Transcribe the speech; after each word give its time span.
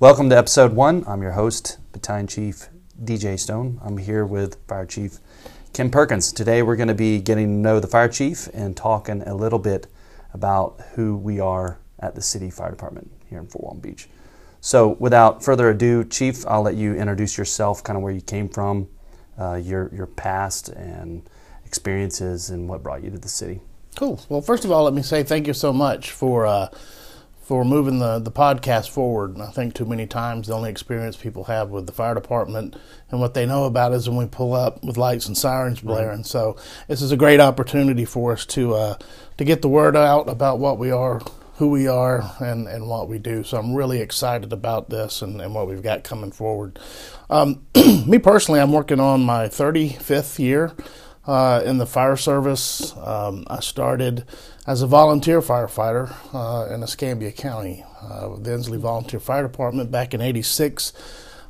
Welcome 0.00 0.30
to 0.30 0.38
episode 0.38 0.74
one. 0.74 1.02
I'm 1.08 1.22
your 1.22 1.32
host, 1.32 1.78
Battalion 1.90 2.28
Chief 2.28 2.68
DJ 3.02 3.36
Stone. 3.36 3.80
I'm 3.84 3.98
here 3.98 4.24
with 4.24 4.56
Fire 4.68 4.86
Chief 4.86 5.18
Ken 5.72 5.90
Perkins. 5.90 6.32
Today 6.32 6.62
we're 6.62 6.76
going 6.76 6.86
to 6.86 6.94
be 6.94 7.20
getting 7.20 7.48
to 7.48 7.52
know 7.52 7.80
the 7.80 7.88
Fire 7.88 8.06
Chief 8.08 8.48
and 8.54 8.76
talking 8.76 9.22
a 9.22 9.34
little 9.34 9.58
bit 9.58 9.88
about 10.32 10.80
who 10.94 11.16
we 11.16 11.40
are 11.40 11.80
at 11.98 12.14
the 12.14 12.22
City 12.22 12.48
Fire 12.48 12.70
Department 12.70 13.10
here 13.28 13.40
in 13.40 13.48
Fort 13.48 13.64
Walton 13.64 13.80
Beach. 13.80 14.08
So, 14.60 14.90
without 15.00 15.42
further 15.42 15.68
ado, 15.68 16.04
Chief, 16.04 16.46
I'll 16.46 16.62
let 16.62 16.76
you 16.76 16.94
introduce 16.94 17.36
yourself, 17.36 17.82
kind 17.82 17.96
of 17.96 18.02
where 18.04 18.12
you 18.12 18.20
came 18.20 18.48
from, 18.48 18.86
uh, 19.36 19.56
your 19.56 19.92
your 19.92 20.06
past 20.06 20.68
and 20.68 21.28
experiences, 21.66 22.50
and 22.50 22.68
what 22.68 22.84
brought 22.84 23.02
you 23.02 23.10
to 23.10 23.18
the 23.18 23.28
city. 23.28 23.62
Cool. 23.96 24.20
Well, 24.28 24.42
first 24.42 24.64
of 24.64 24.70
all, 24.70 24.84
let 24.84 24.94
me 24.94 25.02
say 25.02 25.24
thank 25.24 25.48
you 25.48 25.54
so 25.54 25.72
much 25.72 26.12
for 26.12 26.46
uh, 26.46 26.68
for 27.48 27.64
moving 27.64 27.98
the, 27.98 28.18
the 28.18 28.30
podcast 28.30 28.90
forward. 28.90 29.30
And 29.32 29.42
I 29.42 29.46
think 29.46 29.72
too 29.72 29.86
many 29.86 30.06
times 30.06 30.48
the 30.48 30.52
only 30.52 30.68
experience 30.68 31.16
people 31.16 31.44
have 31.44 31.70
with 31.70 31.86
the 31.86 31.92
fire 31.92 32.14
department 32.14 32.76
and 33.10 33.20
what 33.20 33.32
they 33.32 33.46
know 33.46 33.64
about 33.64 33.94
is 33.94 34.06
when 34.06 34.18
we 34.18 34.26
pull 34.26 34.52
up 34.52 34.84
with 34.84 34.98
lights 34.98 35.26
and 35.26 35.36
sirens 35.36 35.80
blaring. 35.80 36.18
Right. 36.18 36.26
So 36.26 36.58
this 36.88 37.00
is 37.00 37.10
a 37.10 37.16
great 37.16 37.40
opportunity 37.40 38.04
for 38.04 38.34
us 38.34 38.44
to 38.46 38.74
uh, 38.74 38.98
to 39.38 39.44
get 39.44 39.62
the 39.62 39.68
word 39.70 39.96
out 39.96 40.28
about 40.28 40.58
what 40.58 40.78
we 40.78 40.90
are, 40.90 41.22
who 41.54 41.70
we 41.70 41.88
are, 41.88 42.34
and, 42.38 42.68
and 42.68 42.86
what 42.86 43.08
we 43.08 43.18
do. 43.18 43.42
So 43.44 43.56
I'm 43.56 43.72
really 43.72 44.02
excited 44.02 44.52
about 44.52 44.90
this 44.90 45.22
and, 45.22 45.40
and 45.40 45.54
what 45.54 45.68
we've 45.68 45.82
got 45.82 46.04
coming 46.04 46.32
forward. 46.32 46.78
Um, 47.30 47.66
me 48.06 48.18
personally, 48.18 48.60
I'm 48.60 48.72
working 48.72 49.00
on 49.00 49.22
my 49.22 49.48
35th 49.48 50.38
year 50.38 50.74
uh, 51.28 51.62
in 51.64 51.76
the 51.76 51.86
fire 51.86 52.16
service. 52.16 52.96
Um, 52.96 53.44
I 53.48 53.60
started 53.60 54.24
as 54.66 54.82
a 54.82 54.86
volunteer 54.86 55.40
firefighter 55.42 56.12
uh, 56.34 56.74
in 56.74 56.82
Escambia 56.82 57.30
County, 57.30 57.84
uh, 58.02 58.36
the 58.36 58.52
Ensley 58.52 58.78
Volunteer 58.78 59.20
Fire 59.20 59.42
Department 59.42 59.90
back 59.90 60.14
in 60.14 60.20
'86. 60.20 60.92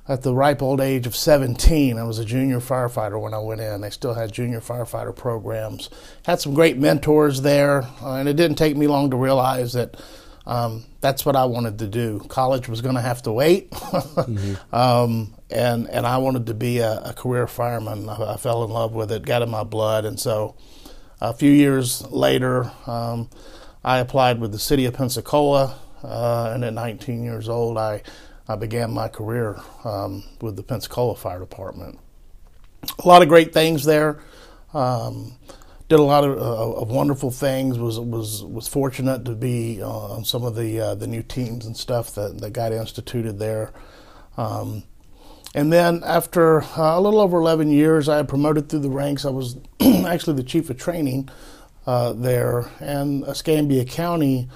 At 0.09 0.23
the 0.23 0.35
ripe 0.35 0.62
old 0.62 0.81
age 0.81 1.07
of 1.07 1.15
17, 1.15 1.98
I 1.98 2.03
was 2.03 2.19
a 2.19 2.25
junior 2.25 2.61
firefighter 2.61 3.20
when 3.20 3.35
I 3.35 3.41
went 3.41 3.61
in. 3.61 3.83
They 3.83 3.91
still 3.91 4.15
had 4.15 4.33
junior 4.33 4.62
firefighter 4.62 5.15
programs. 5.15 5.91
Had 6.25 6.41
some 6.41 6.55
great 6.55 6.79
mentors 6.79 7.42
there, 7.42 7.83
uh, 8.01 8.15
and 8.15 8.27
it 8.27 8.35
didn't 8.35 8.57
take 8.57 8.75
me 8.75 8.87
long 8.87 9.11
to 9.11 9.19
realize 9.19 9.75
that 9.75 10.01
um, 10.47 10.87
that's 11.01 11.25
what 11.25 11.37
I 11.37 11.45
wanted 11.45 11.79
to 11.79 11.87
do. 11.87 12.21
College 12.29 12.69
was 12.69 12.81
going 12.81 12.97
to 12.97 13.01
have 13.01 13.23
to 13.23 13.33
wait, 13.33 13.71
mm-hmm. 13.71 14.75
um, 14.75 15.35
and 15.51 15.89
and 15.89 16.07
I 16.07 16.19
wanted 16.19 16.47
to 16.47 16.55
be 16.55 16.79
a, 16.79 17.01
a 17.05 17.13
career 17.13 17.47
fireman. 17.47 18.09
I, 18.09 18.35
I, 18.35 18.37
fell 18.37 18.65
in 18.65 18.71
love 18.71 18.93
with 18.93 19.13
it, 19.13 19.25
got 19.25 19.43
in 19.43 19.51
my 19.51 19.65
blood, 19.65 20.05
and 20.05 20.19
so 20.19 20.57
a 21.21 21.33
few 21.33 21.51
years 21.51 22.07
later, 22.11 22.71
um, 22.87 23.31
I 23.85 23.99
applied 23.99 24.41
with 24.41 24.53
the 24.53 24.59
city 24.59 24.87
of 24.87 24.95
Pensacola, 24.95 25.79
uh, 26.03 26.53
and 26.55 26.65
at 26.65 26.75
19 26.75 27.23
years 27.23 27.49
old, 27.49 27.79
I 27.79 28.03
I 28.49 28.57
began 28.57 28.91
my 28.91 29.09
career 29.09 29.61
um, 29.85 30.25
with 30.41 30.57
the 30.57 30.63
Pensacola 30.63 31.15
Fire 31.15 31.39
Department. 31.39 31.99
A 33.05 33.07
lot 33.07 33.23
of 33.23 33.29
great 33.29 33.53
things 33.53 33.85
there. 33.85 34.21
Did 35.89 36.00
a 36.00 36.03
lot 36.03 36.25
of, 36.25 36.39
uh, 36.39 36.81
of, 36.83 36.91
wonderful 36.91 37.31
things. 37.31 37.78
Was 37.78 37.98
was 37.98 38.44
was 38.44 38.69
fortunate 38.69 39.25
to 39.25 39.34
be 39.34 39.81
uh, 39.83 39.89
on 39.89 40.25
some 40.25 40.45
of 40.45 40.55
the 40.55 40.80
uh, 40.80 40.95
the 40.95 41.06
new 41.06 41.22
teams 41.22 41.64
and 41.64 41.75
stuff 41.75 42.14
that, 42.14 42.41
that 42.42 42.50
got 42.50 42.72
instituted 42.72 43.39
there. 43.39 43.72
Um, 44.36 44.83
and 45.55 45.72
then 45.72 46.03
after 46.05 46.62
uh, 46.62 46.98
a 46.98 47.00
little 47.00 47.20
over 47.20 47.39
11 47.39 47.70
years, 47.70 48.08
I 48.08 48.17
had 48.19 48.28
promoted 48.28 48.69
through 48.69 48.80
the 48.80 48.91
ranks. 48.91 49.25
I 49.25 49.30
was 49.30 49.56
actually 49.80 50.36
the 50.36 50.42
chief 50.42 50.69
of 50.69 50.77
training 50.77 51.30
uh, 51.86 52.12
there, 52.12 52.70
and 52.80 53.25
Escambia 53.25 53.86
County 53.86 54.48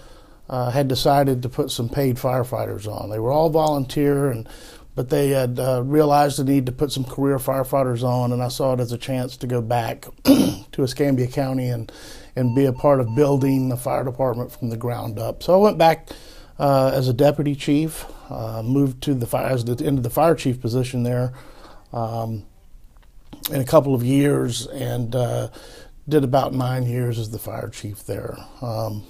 uh, 0.51 0.71
had 0.71 0.87
decided 0.87 1.43
to 1.43 1.49
put 1.49 1.71
some 1.71 1.89
paid 1.89 2.17
firefighters 2.17 2.87
on. 2.87 3.09
They 3.09 3.19
were 3.19 3.33
all 3.33 3.49
volunteer 3.49 4.31
and 4.31 4.47
but 4.95 5.09
they 5.09 5.31
had 5.31 5.59
uh, 5.59 5.83
realized 5.85 6.39
the 6.39 6.45
need 6.45 6.67
to 6.67 6.73
put 6.73 6.93
some 6.93 7.05
career 7.05 7.39
firefighters 7.39 8.03
on, 8.03 8.33
and 8.33 8.43
I 8.43 8.49
saw 8.49 8.75
it 8.75 8.81
as 8.81 8.93
a 8.93 8.99
chance 8.99 9.37
to 9.39 9.47
go 9.47 9.63
back 9.63 10.07
to 10.25 10.83
Escambia 10.83 11.27
County 11.27 11.69
and 11.69 11.91
and 12.35 12.55
be 12.55 12.65
a 12.65 12.73
part 12.73 13.01
of 13.01 13.15
building 13.15 13.69
the 13.69 13.77
fire 13.77 14.05
department 14.05 14.51
from 14.53 14.71
the 14.71 14.77
ground 14.77 15.19
up. 15.19 15.43
So 15.43 15.55
I 15.55 15.57
went 15.59 15.77
back 15.77 16.09
uh, 16.59 16.91
as 16.95 17.09
a 17.09 17.13
deputy 17.13 17.55
chief, 17.55 18.07
uh, 18.31 18.63
moved 18.63 19.03
to 19.03 19.15
the 19.15 19.27
fire 19.27 19.51
as 19.51 19.65
the, 19.65 19.73
into 19.85 20.01
the 20.01 20.11
fire 20.11 20.35
chief 20.35 20.61
position 20.61 21.03
there 21.03 21.35
um, 21.93 22.45
in 23.51 23.61
a 23.61 23.65
couple 23.65 23.95
of 23.95 24.03
years, 24.03 24.67
and 24.67 25.15
uh, 25.15 25.49
did 26.09 26.25
about 26.25 26.55
nine 26.55 26.85
years 26.85 27.19
as 27.19 27.31
the 27.31 27.39
fire 27.39 27.69
chief 27.69 28.07
there. 28.07 28.37
Um, 28.63 29.05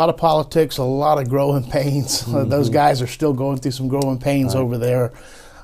a 0.00 0.02
lot 0.02 0.08
of 0.08 0.16
politics, 0.16 0.78
a 0.78 0.82
lot 0.82 1.18
of 1.18 1.28
growing 1.28 1.62
pains. 1.62 2.22
Mm-hmm. 2.30 2.48
Those 2.48 2.70
guys 2.70 3.02
are 3.02 3.06
still 3.06 3.32
going 3.32 3.58
through 3.58 3.72
some 3.72 3.88
growing 3.88 4.18
pains 4.18 4.54
right. 4.54 4.60
over 4.60 4.78
there. 4.78 5.12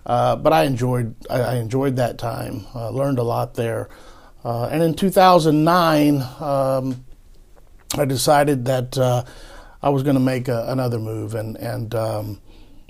Uh, 0.04 0.34
but 0.36 0.52
I 0.52 0.64
enjoyed 0.64 1.14
I, 1.30 1.40
I 1.40 1.54
enjoyed 1.56 1.96
that 1.96 2.18
time. 2.18 2.66
Uh, 2.74 2.90
learned 2.90 3.18
a 3.18 3.22
lot 3.22 3.54
there. 3.54 3.88
Uh, 4.44 4.66
and 4.66 4.82
in 4.82 4.94
2009, 4.94 6.22
um, 6.40 7.04
I 7.96 8.04
decided 8.04 8.64
that 8.64 8.98
uh, 8.98 9.24
I 9.82 9.90
was 9.90 10.02
going 10.02 10.16
to 10.16 10.20
make 10.20 10.48
a, 10.48 10.66
another 10.68 10.98
move 10.98 11.34
and 11.34 11.56
and 11.56 11.94
um, 11.94 12.40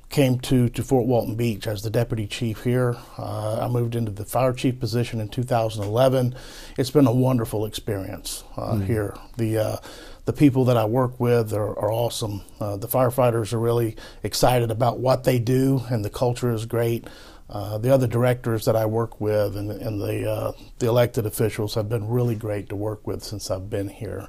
came 0.09 0.39
to, 0.41 0.69
to 0.71 0.83
Fort 0.83 1.07
Walton 1.07 1.35
Beach 1.35 1.67
as 1.67 1.83
the 1.83 1.91
deputy 1.91 2.27
chief 2.27 2.65
here. 2.65 2.97
Uh, 3.19 3.61
I 3.61 3.69
moved 3.69 3.95
into 3.95 4.11
the 4.11 4.25
fire 4.25 4.53
chief 4.53 4.81
position 4.81 5.21
in 5.21 5.29
2011. 5.29 6.35
It's 6.79 6.91
been 6.91 7.07
a 7.07 7.13
wonderful 7.13 7.67
experience 7.67 8.45
mm. 8.57 8.87
here. 8.87 9.17
The 9.37 9.81
the 10.27 10.33
people 10.33 10.67
that 10.67 10.77
I 10.77 10.85
work 10.85 11.19
with 11.19 11.53
are, 11.55 11.79
are 11.79 11.91
awesome. 11.91 12.43
Uh, 12.61 12.77
the 12.77 12.89
firefighters 12.89 13.53
are 13.53 13.59
really 13.59 13.97
excited 14.23 14.71
about 14.71 14.99
what 14.99 15.25
they 15.25 15.39
do, 15.39 15.83
and 15.89 16.05
the 16.05 16.11
culture 16.11 16.53
is 16.53 16.67
great. 16.67 17.07
Uh, 17.49 17.79
the 17.79 17.95
other 17.95 18.09
directors 18.09 18.65
that 18.65 18.75
I 18.75 18.87
work 18.87 19.21
with 19.21 19.57
and, 19.57 19.71
and 19.71 20.01
the 20.01 20.29
uh, 20.29 20.53
the 20.81 20.89
elected 20.89 21.27
officials 21.27 21.77
have 21.77 21.89
been 21.89 22.09
really 22.09 22.35
great 22.35 22.69
to 22.71 22.77
work 22.77 23.07
with 23.07 23.23
since 23.23 23.53
I've 23.53 23.71
been 23.71 23.89
here. 23.89 24.29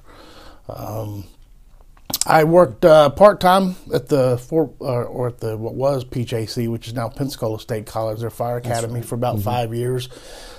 Um, 0.69 1.23
I 2.27 2.43
worked 2.43 2.85
uh, 2.85 3.09
part 3.09 3.39
time 3.39 3.75
at 3.91 4.07
the 4.07 4.37
Fort, 4.37 4.73
uh, 4.79 5.03
or 5.03 5.29
at 5.29 5.39
the 5.39 5.57
what 5.57 5.73
was 5.73 6.05
PJC, 6.05 6.69
which 6.69 6.87
is 6.87 6.93
now 6.93 7.09
Pensacola 7.09 7.59
State 7.59 7.87
College, 7.87 8.19
their 8.19 8.29
fire 8.29 8.57
academy, 8.57 8.95
right. 8.95 9.05
for 9.05 9.15
about 9.15 9.35
mm-hmm. 9.35 9.45
five 9.45 9.73
years. 9.73 10.09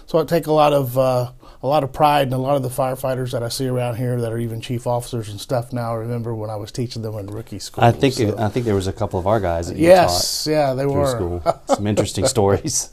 So 0.07 0.19
I 0.19 0.25
take 0.25 0.49
a 0.49 0.53
lot 0.53 0.73
of 0.73 0.99
uh, 0.99 1.31
a 1.63 1.67
lot 1.67 1.83
of 1.83 1.93
pride 1.93 2.29
in 2.29 2.33
a 2.33 2.39
lot 2.39 2.57
of 2.57 2.63
the 2.63 2.69
firefighters 2.69 3.33
that 3.33 3.43
I 3.43 3.49
see 3.49 3.67
around 3.67 3.97
here 3.97 4.21
that 4.21 4.33
are 4.33 4.39
even 4.39 4.61
chief 4.61 4.87
officers 4.87 5.29
and 5.29 5.41
stuff 5.41 5.73
now. 5.73 5.93
I 5.93 5.97
remember 5.97 6.35
when 6.35 6.51
I 6.51 6.57
was 6.57 6.71
teaching 6.71 7.03
them 7.03 7.17
in 7.17 7.27
rookie 7.27 7.59
school. 7.59 7.83
I 7.83 7.91
think 7.91 8.15
so. 8.15 8.39
I 8.39 8.49
think 8.49 8.65
there 8.65 8.77
was 8.77 8.87
a 8.87 8.93
couple 8.93 9.19
of 9.19 9.27
our 9.27 9.41
guys. 9.41 9.69
That 9.69 9.77
you 9.77 9.89
taught. 9.89 9.93
yes, 9.93 10.47
yeah, 10.49 10.75
they 10.75 10.87
were. 10.87 11.11
School. 11.11 11.61
Some 11.67 11.87
interesting 11.87 12.27
stories 12.29 12.93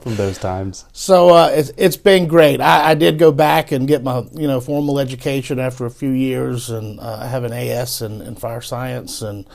from 0.00 0.16
those 0.16 0.38
times. 0.38 0.86
So 0.92 1.30
uh, 1.30 1.48
it's 1.52 1.72
it's 1.76 1.96
been 1.96 2.26
great. 2.26 2.60
I, 2.60 2.90
I, 2.90 2.94
did 2.94 3.18
go 3.18 3.32
back 3.32 3.70
and 3.70 3.86
get 3.86 4.02
my 4.02 4.24
you 4.32 4.46
know 4.46 4.60
formal 4.60 4.98
education 4.98 5.58
after 5.58 5.84
a 5.84 5.90
few 5.90 6.10
years, 6.10 6.70
and 6.70 6.98
uh, 6.98 7.18
I 7.20 7.26
have 7.26 7.44
an 7.44 7.52
AS 7.52 8.00
in, 8.00 8.22
in, 8.22 8.34
fire 8.36 8.62
science 8.62 9.20
and 9.20 9.46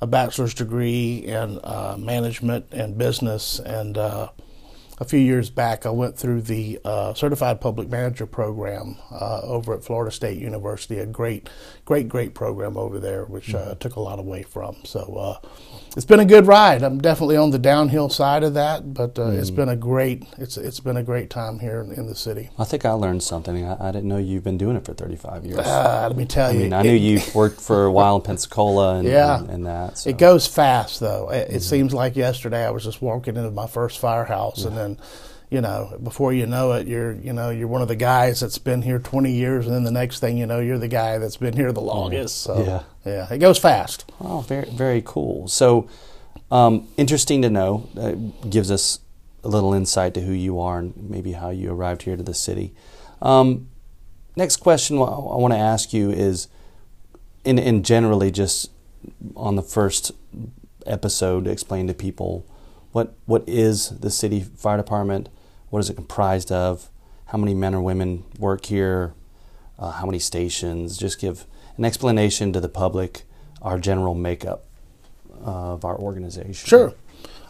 a 0.00 0.06
bachelor's 0.06 0.54
degree 0.54 1.18
in 1.18 1.60
uh, 1.62 1.96
management 1.98 2.66
and 2.72 2.98
business 2.98 3.60
and 3.60 3.96
uh, 3.96 4.28
a 5.00 5.04
few 5.04 5.18
years 5.20 5.50
back, 5.50 5.86
I 5.86 5.90
went 5.90 6.16
through 6.16 6.42
the 6.42 6.80
uh, 6.84 7.14
Certified 7.14 7.60
Public 7.60 7.88
Manager 7.88 8.26
program 8.26 8.96
uh, 9.10 9.40
over 9.42 9.74
at 9.74 9.84
Florida 9.84 10.10
State 10.10 10.38
University. 10.38 10.98
A 10.98 11.06
great, 11.06 11.48
great, 11.84 12.08
great 12.08 12.34
program 12.34 12.76
over 12.76 12.98
there, 12.98 13.24
which 13.24 13.54
uh, 13.54 13.58
mm-hmm. 13.58 13.78
took 13.78 13.96
a 13.96 14.00
lot 14.00 14.18
away 14.18 14.42
from. 14.42 14.76
So 14.84 15.14
uh, 15.14 15.48
it's 15.98 16.06
been 16.06 16.20
a 16.20 16.24
good 16.24 16.46
ride. 16.46 16.84
I'm 16.84 17.00
definitely 17.00 17.36
on 17.36 17.50
the 17.50 17.58
downhill 17.58 18.08
side 18.08 18.44
of 18.44 18.54
that, 18.54 18.94
but 18.94 19.16
mm. 19.16 19.36
it's 19.36 19.50
been 19.50 19.68
a 19.68 19.74
great 19.74 20.22
it's 20.38 20.56
it's 20.56 20.78
been 20.78 20.96
a 20.96 21.02
great 21.02 21.28
time 21.28 21.58
here 21.58 21.80
in, 21.80 21.90
in 21.90 22.06
the 22.06 22.14
city. 22.14 22.50
I 22.56 22.62
think 22.62 22.84
I 22.84 22.92
learned 22.92 23.24
something. 23.24 23.66
I, 23.66 23.88
I, 23.88 23.90
didn't 23.90 24.06
know 24.06 24.16
you've 24.16 24.44
been 24.44 24.58
doing 24.58 24.76
it 24.76 24.84
for 24.84 24.94
35 24.94 25.44
years. 25.44 25.58
Ah, 25.60 26.06
let 26.06 26.16
me 26.16 26.24
tell 26.24 26.52
you. 26.52 26.60
I 26.60 26.62
mean, 26.62 26.72
I 26.72 26.82
knew 26.82 26.92
you 26.92 27.20
worked 27.34 27.60
for 27.60 27.84
a 27.84 27.90
while 27.90 28.14
in 28.14 28.22
Pensacola 28.22 28.98
and, 29.00 29.08
yeah, 29.08 29.40
and, 29.40 29.50
and 29.50 29.66
that. 29.66 29.98
So. 29.98 30.10
It 30.10 30.18
goes 30.18 30.46
fast 30.46 31.00
though. 31.00 31.32
It, 31.32 31.48
mm-hmm. 31.48 31.56
it, 31.56 31.62
seems 31.62 31.92
like 31.92 32.14
yesterday 32.14 32.64
I 32.64 32.70
was 32.70 32.84
just 32.84 33.02
walking 33.02 33.36
into 33.36 33.50
my 33.50 33.66
first 33.66 33.98
firehouse 33.98 34.60
yeah. 34.60 34.68
and 34.68 34.76
then 34.76 34.98
you 35.50 35.60
know, 35.60 35.98
before 36.02 36.32
you 36.32 36.46
know 36.46 36.72
it, 36.72 36.86
you're, 36.86 37.12
you 37.12 37.32
know, 37.32 37.50
you're 37.50 37.68
one 37.68 37.80
of 37.80 37.88
the 37.88 37.96
guys 37.96 38.40
that's 38.40 38.58
been 38.58 38.82
here 38.82 38.98
20 38.98 39.32
years, 39.32 39.66
and 39.66 39.74
then 39.74 39.84
the 39.84 39.90
next 39.90 40.20
thing 40.20 40.36
you 40.36 40.46
know, 40.46 40.60
you're 40.60 40.78
the 40.78 40.88
guy 40.88 41.18
that's 41.18 41.38
been 41.38 41.54
here 41.54 41.72
the 41.72 41.80
longest. 41.80 42.42
So, 42.42 42.62
yeah, 42.62 42.82
yeah, 43.10 43.32
it 43.32 43.38
goes 43.38 43.58
fast. 43.58 44.10
Oh, 44.20 44.40
very, 44.40 44.68
very 44.70 45.02
cool. 45.04 45.48
So, 45.48 45.88
um, 46.50 46.88
interesting 46.96 47.42
to 47.42 47.50
know. 47.50 47.88
Uh, 47.96 48.12
gives 48.48 48.70
us 48.70 49.00
a 49.42 49.48
little 49.48 49.72
insight 49.72 50.14
to 50.14 50.20
who 50.20 50.32
you 50.32 50.60
are 50.60 50.78
and 50.78 51.08
maybe 51.08 51.32
how 51.32 51.50
you 51.50 51.72
arrived 51.72 52.02
here 52.02 52.16
to 52.16 52.22
the 52.22 52.34
city. 52.34 52.74
Um, 53.22 53.68
next 54.36 54.56
question 54.56 54.96
I 54.98 55.00
want 55.00 55.54
to 55.54 55.58
ask 55.58 55.92
you 55.92 56.10
is, 56.10 56.48
in, 57.44 57.58
in 57.58 57.82
generally 57.82 58.30
just 58.30 58.70
on 59.34 59.56
the 59.56 59.62
first 59.62 60.12
episode, 60.86 61.46
explain 61.46 61.86
to 61.86 61.94
people 61.94 62.44
what 62.92 63.14
what 63.26 63.44
is 63.46 63.90
the 64.00 64.10
city 64.10 64.40
fire 64.40 64.76
department 64.76 65.28
what 65.70 65.80
is 65.80 65.90
it 65.90 65.94
comprised 65.94 66.50
of? 66.52 66.90
How 67.26 67.38
many 67.38 67.54
men 67.54 67.74
or 67.74 67.80
women 67.80 68.24
work 68.38 68.66
here? 68.66 69.14
Uh, 69.78 69.92
how 69.92 70.06
many 70.06 70.18
stations? 70.18 70.96
Just 70.96 71.20
give 71.20 71.46
an 71.76 71.84
explanation 71.84 72.52
to 72.52 72.60
the 72.60 72.68
public, 72.68 73.22
our 73.62 73.78
general 73.78 74.14
makeup 74.14 74.64
of 75.40 75.84
our 75.84 75.96
organization. 75.96 76.66
Sure. 76.68 76.94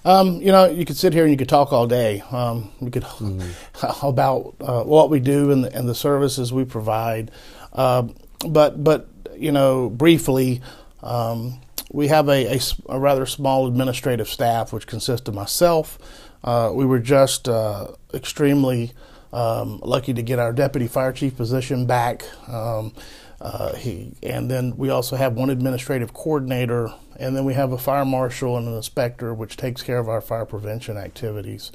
Um, 0.04 0.40
you 0.40 0.52
know, 0.52 0.66
you 0.66 0.84
could 0.84 0.96
sit 0.96 1.12
here 1.12 1.24
and 1.24 1.30
you 1.30 1.36
could 1.36 1.48
talk 1.48 1.72
all 1.72 1.86
day. 1.86 2.22
Um, 2.30 2.70
we 2.80 2.90
could 2.90 3.04
about 4.02 4.54
uh, 4.60 4.82
what 4.84 5.10
we 5.10 5.20
do 5.20 5.50
and 5.50 5.64
the, 5.64 5.74
and 5.74 5.88
the 5.88 5.94
services 5.94 6.52
we 6.52 6.64
provide. 6.64 7.30
Uh, 7.72 8.08
but 8.48 8.82
but 8.82 9.08
you 9.36 9.52
know, 9.52 9.90
briefly, 9.90 10.60
um, 11.02 11.60
we 11.90 12.08
have 12.08 12.28
a 12.28 12.60
a 12.88 12.98
rather 12.98 13.26
small 13.26 13.66
administrative 13.66 14.28
staff, 14.28 14.72
which 14.72 14.86
consists 14.86 15.28
of 15.28 15.34
myself. 15.34 15.98
Uh, 16.42 16.70
we 16.72 16.86
were 16.86 16.98
just 16.98 17.48
uh, 17.48 17.88
extremely 18.14 18.92
um, 19.32 19.80
lucky 19.82 20.14
to 20.14 20.22
get 20.22 20.38
our 20.38 20.52
deputy 20.52 20.86
fire 20.86 21.12
chief 21.12 21.36
position 21.36 21.86
back. 21.86 22.24
Um, 22.48 22.92
uh, 23.40 23.74
he, 23.76 24.12
and 24.22 24.50
then 24.50 24.76
we 24.76 24.90
also 24.90 25.16
have 25.16 25.34
one 25.34 25.50
administrative 25.50 26.12
coordinator, 26.12 26.92
and 27.18 27.36
then 27.36 27.44
we 27.44 27.54
have 27.54 27.72
a 27.72 27.78
fire 27.78 28.04
marshal 28.04 28.56
and 28.56 28.66
an 28.66 28.74
inspector, 28.74 29.32
which 29.32 29.56
takes 29.56 29.82
care 29.82 29.98
of 29.98 30.08
our 30.08 30.20
fire 30.20 30.44
prevention 30.44 30.96
activities. 30.96 31.70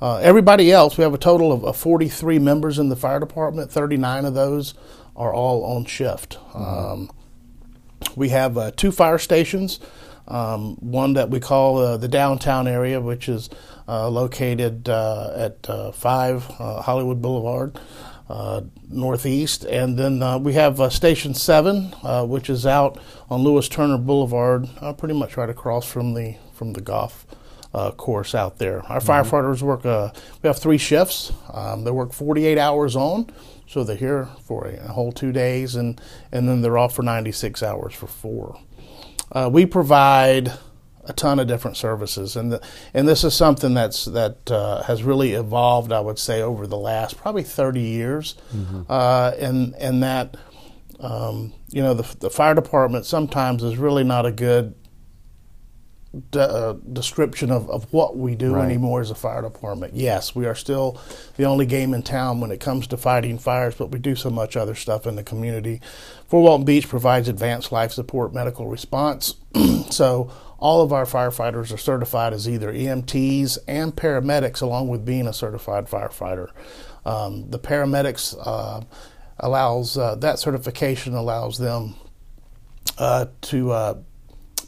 Uh, 0.00 0.16
everybody 0.16 0.72
else, 0.72 0.98
we 0.98 1.04
have 1.04 1.14
a 1.14 1.18
total 1.18 1.52
of, 1.52 1.64
of 1.64 1.76
43 1.76 2.38
members 2.38 2.78
in 2.78 2.88
the 2.88 2.96
fire 2.96 3.20
department. 3.20 3.70
39 3.70 4.24
of 4.24 4.34
those 4.34 4.74
are 5.14 5.32
all 5.32 5.64
on 5.64 5.84
shift. 5.84 6.38
Um, 6.54 7.10
we 8.14 8.30
have 8.30 8.58
uh, 8.58 8.72
two 8.72 8.92
fire 8.92 9.18
stations. 9.18 9.80
Um, 10.28 10.76
one 10.76 11.14
that 11.14 11.30
we 11.30 11.40
call 11.40 11.78
uh, 11.78 11.96
the 11.96 12.08
downtown 12.08 12.66
area, 12.66 13.00
which 13.00 13.28
is 13.28 13.48
uh, 13.88 14.08
located 14.08 14.88
uh, 14.88 15.32
at 15.36 15.68
uh, 15.70 15.92
5 15.92 16.50
uh, 16.58 16.82
Hollywood 16.82 17.22
Boulevard, 17.22 17.78
uh, 18.28 18.62
northeast. 18.88 19.64
And 19.64 19.98
then 19.98 20.22
uh, 20.22 20.38
we 20.38 20.54
have 20.54 20.80
uh, 20.80 20.90
Station 20.90 21.34
7, 21.34 21.94
uh, 22.02 22.24
which 22.26 22.50
is 22.50 22.66
out 22.66 22.98
on 23.30 23.42
Lewis 23.42 23.68
Turner 23.68 23.98
Boulevard, 23.98 24.68
uh, 24.80 24.92
pretty 24.92 25.14
much 25.14 25.36
right 25.36 25.50
across 25.50 25.86
from 25.86 26.14
the, 26.14 26.36
from 26.52 26.72
the 26.72 26.80
golf 26.80 27.26
uh, 27.74 27.90
course 27.92 28.34
out 28.34 28.58
there. 28.58 28.82
Our 28.86 29.00
firefighters 29.00 29.62
work, 29.62 29.84
uh, 29.84 30.10
we 30.42 30.46
have 30.46 30.58
three 30.58 30.78
shifts. 30.78 31.32
Um, 31.52 31.84
they 31.84 31.90
work 31.90 32.12
48 32.12 32.58
hours 32.58 32.96
on, 32.96 33.30
so 33.68 33.84
they're 33.84 33.96
here 33.96 34.28
for 34.44 34.66
a, 34.66 34.76
a 34.76 34.88
whole 34.88 35.12
two 35.12 35.30
days, 35.30 35.74
and, 35.76 36.00
and 36.32 36.48
then 36.48 36.62
they're 36.62 36.78
off 36.78 36.94
for 36.94 37.02
96 37.02 37.62
hours 37.62 37.94
for 37.94 38.06
four. 38.06 38.58
Uh, 39.32 39.50
we 39.52 39.66
provide 39.66 40.52
a 41.04 41.12
ton 41.12 41.38
of 41.38 41.46
different 41.46 41.76
services, 41.76 42.34
and 42.36 42.52
the, 42.52 42.60
and 42.92 43.06
this 43.06 43.22
is 43.24 43.34
something 43.34 43.74
that's 43.74 44.06
that 44.06 44.50
uh, 44.50 44.82
has 44.84 45.02
really 45.02 45.32
evolved. 45.32 45.92
I 45.92 46.00
would 46.00 46.18
say 46.18 46.42
over 46.42 46.66
the 46.66 46.76
last 46.78 47.16
probably 47.16 47.42
30 47.44 47.80
years, 47.80 48.34
uh, 48.88 49.32
and 49.38 49.74
and 49.76 50.02
that 50.02 50.36
um, 51.00 51.52
you 51.70 51.82
know 51.82 51.94
the, 51.94 52.16
the 52.18 52.30
fire 52.30 52.54
department 52.54 53.06
sometimes 53.06 53.62
is 53.62 53.76
really 53.76 54.04
not 54.04 54.26
a 54.26 54.32
good 54.32 54.74
de- 56.30 56.40
uh, 56.40 56.74
description 56.92 57.50
of, 57.50 57.68
of 57.70 57.92
what 57.92 58.16
we 58.16 58.34
do 58.34 58.54
Right. 58.54 58.64
anymore 58.64 59.00
as 59.00 59.10
a 59.10 59.14
fire 59.14 59.42
department. 59.42 59.94
Yes, 59.94 60.34
we 60.34 60.46
are 60.46 60.54
still 60.54 60.98
the 61.36 61.44
only 61.44 61.66
game 61.66 61.94
in 61.94 62.02
town 62.02 62.40
when 62.40 62.50
it 62.50 62.60
comes 62.60 62.86
to 62.88 62.96
fighting 62.96 63.38
fires, 63.38 63.74
but 63.74 63.90
we 63.90 63.98
do 63.98 64.14
so 64.16 64.30
much 64.30 64.56
other 64.56 64.74
stuff 64.74 65.06
in 65.06 65.16
the 65.16 65.22
community. 65.22 65.80
Fort 66.26 66.42
Walton 66.44 66.64
Beach 66.64 66.88
provides 66.88 67.28
advanced 67.28 67.72
life 67.72 67.92
support 67.92 68.32
medical 68.34 68.66
response. 68.68 69.34
so 69.90 70.30
all 70.58 70.80
of 70.82 70.92
our 70.92 71.04
firefighters 71.04 71.72
are 71.72 71.76
certified 71.78 72.32
as 72.32 72.48
either 72.48 72.72
EMTs 72.72 73.58
and 73.68 73.94
paramedics, 73.94 74.62
along 74.62 74.88
with 74.88 75.04
being 75.04 75.26
a 75.26 75.32
certified 75.32 75.86
firefighter. 75.86 76.48
Um, 77.04 77.50
the 77.50 77.58
paramedics 77.58 78.34
uh, 78.44 78.80
allows 79.38 79.98
uh, 79.98 80.14
that 80.16 80.38
certification 80.38 81.14
allows 81.14 81.58
them 81.58 81.94
uh, 82.98 83.26
to 83.42 83.70
uh, 83.70 83.94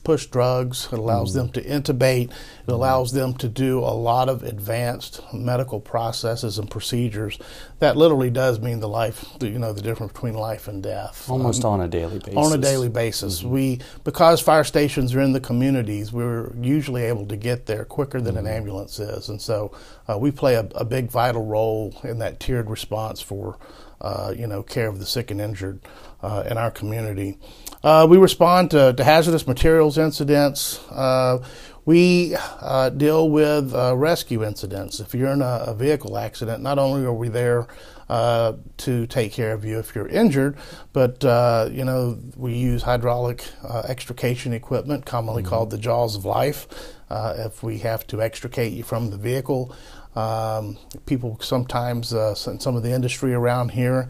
push 0.08 0.24
drugs. 0.24 0.88
It 0.90 0.98
allows 0.98 1.34
them 1.34 1.50
mm. 1.50 1.52
to 1.52 1.62
intubate. 1.62 2.30
It 2.30 2.66
mm. 2.66 2.72
allows 2.72 3.12
them 3.12 3.34
to 3.34 3.46
do 3.46 3.80
a 3.80 3.92
lot 3.92 4.30
of 4.30 4.42
advanced 4.42 5.20
medical 5.34 5.80
processes 5.80 6.58
and 6.58 6.70
procedures. 6.70 7.38
That 7.80 7.98
literally 7.98 8.30
does 8.30 8.58
mean 8.58 8.80
the 8.80 8.88
life, 8.88 9.26
the, 9.38 9.50
you 9.50 9.58
know, 9.58 9.74
the 9.74 9.82
difference 9.82 10.14
between 10.14 10.32
life 10.32 10.66
and 10.66 10.82
death. 10.82 11.28
Almost 11.28 11.62
um, 11.62 11.72
on 11.74 11.80
a 11.82 11.88
daily 11.88 12.20
basis. 12.20 12.36
on 12.38 12.54
a 12.54 12.56
daily 12.56 12.88
basis. 12.88 13.40
Mm-hmm. 13.40 13.50
We 13.50 13.80
because 14.02 14.40
fire 14.40 14.64
stations 14.64 15.14
are 15.14 15.20
in 15.20 15.32
the 15.34 15.40
communities, 15.40 16.10
we're 16.10 16.54
usually 16.56 17.02
able 17.02 17.26
to 17.26 17.36
get 17.36 17.66
there 17.66 17.84
quicker 17.84 18.18
than 18.18 18.38
an 18.38 18.46
mm-hmm. 18.46 18.54
ambulance 18.54 18.98
is, 18.98 19.28
and 19.28 19.42
so 19.42 19.72
uh, 20.08 20.16
we 20.16 20.30
play 20.30 20.54
a, 20.54 20.66
a 20.74 20.86
big 20.86 21.10
vital 21.10 21.44
role 21.44 21.94
in 22.02 22.18
that 22.20 22.40
tiered 22.40 22.70
response 22.70 23.20
for 23.20 23.58
uh, 24.00 24.32
you 24.36 24.46
know 24.46 24.62
care 24.62 24.88
of 24.88 24.98
the 24.98 25.06
sick 25.06 25.30
and 25.30 25.40
injured 25.40 25.80
uh, 26.22 26.44
in 26.50 26.58
our 26.58 26.70
community. 26.70 27.38
Uh, 27.82 28.06
we 28.08 28.16
respond 28.16 28.70
to, 28.72 28.92
to 28.92 29.04
hazardous 29.04 29.46
materials 29.46 29.98
incidents. 29.98 30.80
Uh, 30.90 31.38
we 31.84 32.36
uh, 32.60 32.90
deal 32.90 33.30
with 33.30 33.74
uh, 33.74 33.96
rescue 33.96 34.44
incidents. 34.44 35.00
If 35.00 35.14
you're 35.14 35.30
in 35.30 35.40
a, 35.40 35.64
a 35.68 35.74
vehicle 35.74 36.18
accident, 36.18 36.62
not 36.62 36.78
only 36.78 37.06
are 37.06 37.14
we 37.14 37.28
there 37.28 37.66
uh, 38.10 38.54
to 38.78 39.06
take 39.06 39.32
care 39.32 39.52
of 39.52 39.64
you 39.64 39.78
if 39.78 39.94
you're 39.94 40.08
injured, 40.08 40.58
but 40.92 41.24
uh, 41.24 41.68
you 41.70 41.84
know 41.84 42.18
we 42.36 42.54
use 42.54 42.82
hydraulic 42.82 43.44
uh, 43.66 43.82
extrication 43.88 44.52
equipment, 44.52 45.06
commonly 45.06 45.42
called 45.42 45.70
the 45.70 45.78
jaws 45.78 46.14
of 46.16 46.24
life. 46.24 46.66
Uh, 47.10 47.34
if 47.38 47.62
we 47.62 47.78
have 47.78 48.06
to 48.06 48.20
extricate 48.20 48.72
you 48.74 48.82
from 48.82 49.10
the 49.10 49.16
vehicle, 49.16 49.74
um, 50.18 50.76
people 51.06 51.38
sometimes, 51.40 52.12
uh, 52.12 52.34
some 52.34 52.74
of 52.74 52.82
the 52.82 52.90
industry 52.90 53.34
around 53.34 53.70
here, 53.70 54.08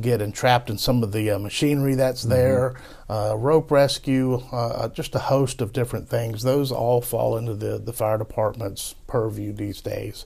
get 0.00 0.22
entrapped 0.22 0.70
in 0.70 0.78
some 0.78 1.02
of 1.02 1.12
the 1.12 1.30
uh, 1.30 1.38
machinery 1.38 1.94
that's 1.94 2.22
there. 2.22 2.80
Uh, 3.10 3.34
rope 3.36 3.70
rescue, 3.70 4.36
uh, 4.52 4.88
just 4.88 5.14
a 5.14 5.18
host 5.18 5.60
of 5.60 5.72
different 5.72 6.08
things. 6.08 6.44
Those 6.44 6.72
all 6.72 7.02
fall 7.02 7.36
into 7.36 7.54
the, 7.54 7.78
the 7.78 7.92
fire 7.92 8.16
department's 8.16 8.94
purview 9.06 9.52
these 9.52 9.82
days. 9.82 10.24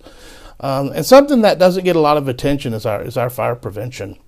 Um, 0.61 0.93
and 0.95 1.05
something 1.05 1.43
that 1.43 1.59
doesn't 1.59 1.85
get 1.85 1.97
a 1.97 2.01
lot 2.01 2.17
of 2.17 2.29
attention 2.29 2.73
is 2.73 2.87
our 2.87 3.03
is 3.03 3.17
our 3.17 3.31
fire 3.31 3.57
prevention. 3.57 4.19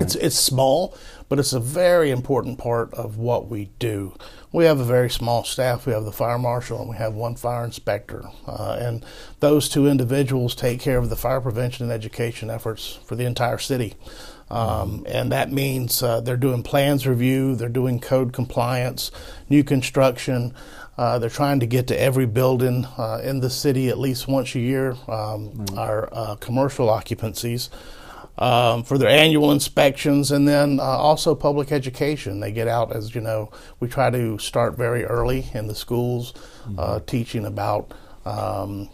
It's 0.00 0.14
it's 0.14 0.38
small, 0.38 0.96
but 1.28 1.38
it's 1.38 1.52
a 1.52 1.60
very 1.60 2.10
important 2.10 2.58
part 2.58 2.92
of 2.94 3.16
what 3.16 3.48
we 3.48 3.70
do. 3.78 4.14
We 4.52 4.64
have 4.64 4.80
a 4.80 4.84
very 4.84 5.10
small 5.10 5.44
staff. 5.44 5.86
We 5.86 5.92
have 5.92 6.04
the 6.04 6.12
fire 6.12 6.38
marshal 6.38 6.80
and 6.80 6.90
we 6.90 6.96
have 6.96 7.14
one 7.14 7.36
fire 7.36 7.64
inspector, 7.64 8.24
uh, 8.46 8.78
and 8.80 9.04
those 9.40 9.68
two 9.68 9.86
individuals 9.86 10.54
take 10.54 10.80
care 10.80 10.98
of 10.98 11.10
the 11.10 11.16
fire 11.16 11.40
prevention 11.40 11.84
and 11.84 11.92
education 11.92 12.50
efforts 12.50 12.98
for 13.04 13.16
the 13.16 13.24
entire 13.24 13.58
city. 13.58 13.94
Um, 14.50 15.04
and 15.06 15.30
that 15.32 15.52
means 15.52 16.02
uh, 16.02 16.20
they're 16.22 16.38
doing 16.38 16.62
plans 16.62 17.06
review, 17.06 17.54
they're 17.54 17.68
doing 17.68 18.00
code 18.00 18.32
compliance, 18.32 19.10
new 19.48 19.62
construction. 19.62 20.54
Uh, 20.96 21.18
they're 21.18 21.30
trying 21.30 21.60
to 21.60 21.66
get 21.66 21.86
to 21.86 22.00
every 22.00 22.26
building 22.26 22.84
uh, 22.96 23.20
in 23.22 23.38
the 23.38 23.50
city 23.50 23.88
at 23.88 23.98
least 23.98 24.26
once 24.26 24.54
a 24.54 24.58
year. 24.58 24.96
Um, 25.06 25.66
Our 25.76 26.08
uh, 26.10 26.34
commercial 26.36 26.88
occupancies 26.88 27.68
um, 28.38 28.84
for 28.84 28.98
their 28.98 29.08
annual 29.08 29.50
inspections, 29.50 30.30
and 30.30 30.46
then 30.46 30.78
uh, 30.80 30.82
also 30.82 31.34
public 31.34 31.72
education. 31.72 32.40
They 32.40 32.52
get 32.52 32.68
out, 32.68 32.94
as 32.94 33.14
you 33.14 33.20
know, 33.20 33.50
we 33.80 33.88
try 33.88 34.10
to 34.10 34.38
start 34.38 34.76
very 34.76 35.04
early 35.04 35.46
in 35.52 35.66
the 35.66 35.74
schools, 35.74 36.34
uh, 36.78 37.00
teaching 37.00 37.44
about 37.44 37.92
um, 38.24 38.88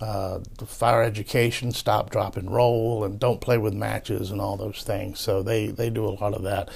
uh, 0.00 0.40
the 0.58 0.66
fire 0.66 1.02
education, 1.02 1.72
stop, 1.72 2.10
drop, 2.10 2.36
and 2.36 2.52
roll, 2.52 3.04
and 3.04 3.18
don't 3.20 3.40
play 3.40 3.58
with 3.58 3.74
matches, 3.74 4.30
and 4.30 4.40
all 4.40 4.56
those 4.56 4.82
things. 4.82 5.20
So 5.20 5.42
they 5.42 5.68
they 5.68 5.90
do 5.90 6.04
a 6.04 6.10
lot 6.10 6.34
of 6.34 6.42
that. 6.42 6.68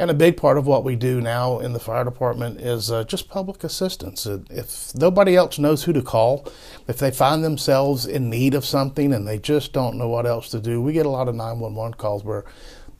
And 0.00 0.12
a 0.12 0.14
big 0.14 0.36
part 0.36 0.58
of 0.58 0.66
what 0.66 0.84
we 0.84 0.94
do 0.94 1.20
now 1.20 1.58
in 1.58 1.72
the 1.72 1.80
fire 1.80 2.04
department 2.04 2.60
is 2.60 2.88
uh, 2.88 3.02
just 3.02 3.28
public 3.28 3.64
assistance. 3.64 4.26
If 4.26 4.94
nobody 4.94 5.34
else 5.34 5.58
knows 5.58 5.84
who 5.84 5.92
to 5.92 6.02
call, 6.02 6.46
if 6.86 6.98
they 6.98 7.10
find 7.10 7.42
themselves 7.42 8.06
in 8.06 8.30
need 8.30 8.54
of 8.54 8.64
something 8.64 9.12
and 9.12 9.26
they 9.26 9.38
just 9.38 9.72
don't 9.72 9.98
know 9.98 10.08
what 10.08 10.24
else 10.24 10.50
to 10.50 10.60
do, 10.60 10.80
we 10.80 10.92
get 10.92 11.04
a 11.04 11.08
lot 11.10 11.26
of 11.26 11.34
911 11.34 11.94
calls 11.94 12.22
where 12.22 12.44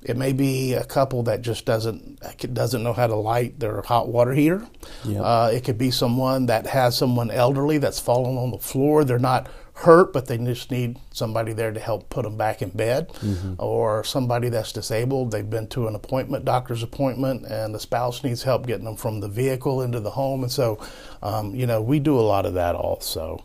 it 0.02 0.16
may 0.16 0.32
be 0.32 0.74
a 0.74 0.84
couple 0.84 1.22
that 1.24 1.42
just 1.42 1.64
doesn't 1.64 2.20
doesn't 2.54 2.82
know 2.82 2.92
how 2.92 3.06
to 3.06 3.16
light 3.16 3.58
their 3.58 3.82
hot 3.82 4.08
water 4.08 4.32
heater. 4.32 4.66
Yep. 5.04 5.20
Uh, 5.22 5.50
it 5.52 5.64
could 5.64 5.78
be 5.78 5.90
someone 5.90 6.46
that 6.46 6.66
has 6.66 6.96
someone 6.96 7.30
elderly 7.30 7.78
that's 7.78 7.98
fallen 7.98 8.36
on 8.36 8.50
the 8.50 8.58
floor. 8.58 9.04
They're 9.04 9.18
not 9.18 9.48
hurt, 9.74 10.12
but 10.12 10.26
they 10.26 10.36
just 10.38 10.70
need 10.70 10.98
somebody 11.12 11.52
there 11.52 11.72
to 11.72 11.78
help 11.78 12.10
put 12.10 12.24
them 12.24 12.36
back 12.36 12.62
in 12.62 12.70
bed. 12.70 13.12
Or 13.58 14.02
somebody 14.04 14.48
that's 14.48 14.72
disabled. 14.72 15.30
They've 15.30 15.48
been 15.48 15.68
to 15.68 15.86
an 15.88 15.94
appointment, 15.94 16.44
doctor's 16.44 16.82
appointment, 16.82 17.46
and 17.46 17.74
the 17.74 17.80
spouse 17.80 18.24
needs 18.24 18.42
help 18.42 18.66
getting 18.66 18.84
them 18.84 18.96
from 18.96 19.20
the 19.20 19.28
vehicle 19.28 19.82
into 19.82 20.00
the 20.00 20.10
home. 20.10 20.42
And 20.42 20.50
so, 20.50 20.80
um, 21.22 21.54
you 21.54 21.66
know, 21.66 21.80
we 21.80 22.00
do 22.00 22.18
a 22.18 22.22
lot 22.22 22.44
of 22.46 22.54
that 22.54 22.74
also. 22.74 23.44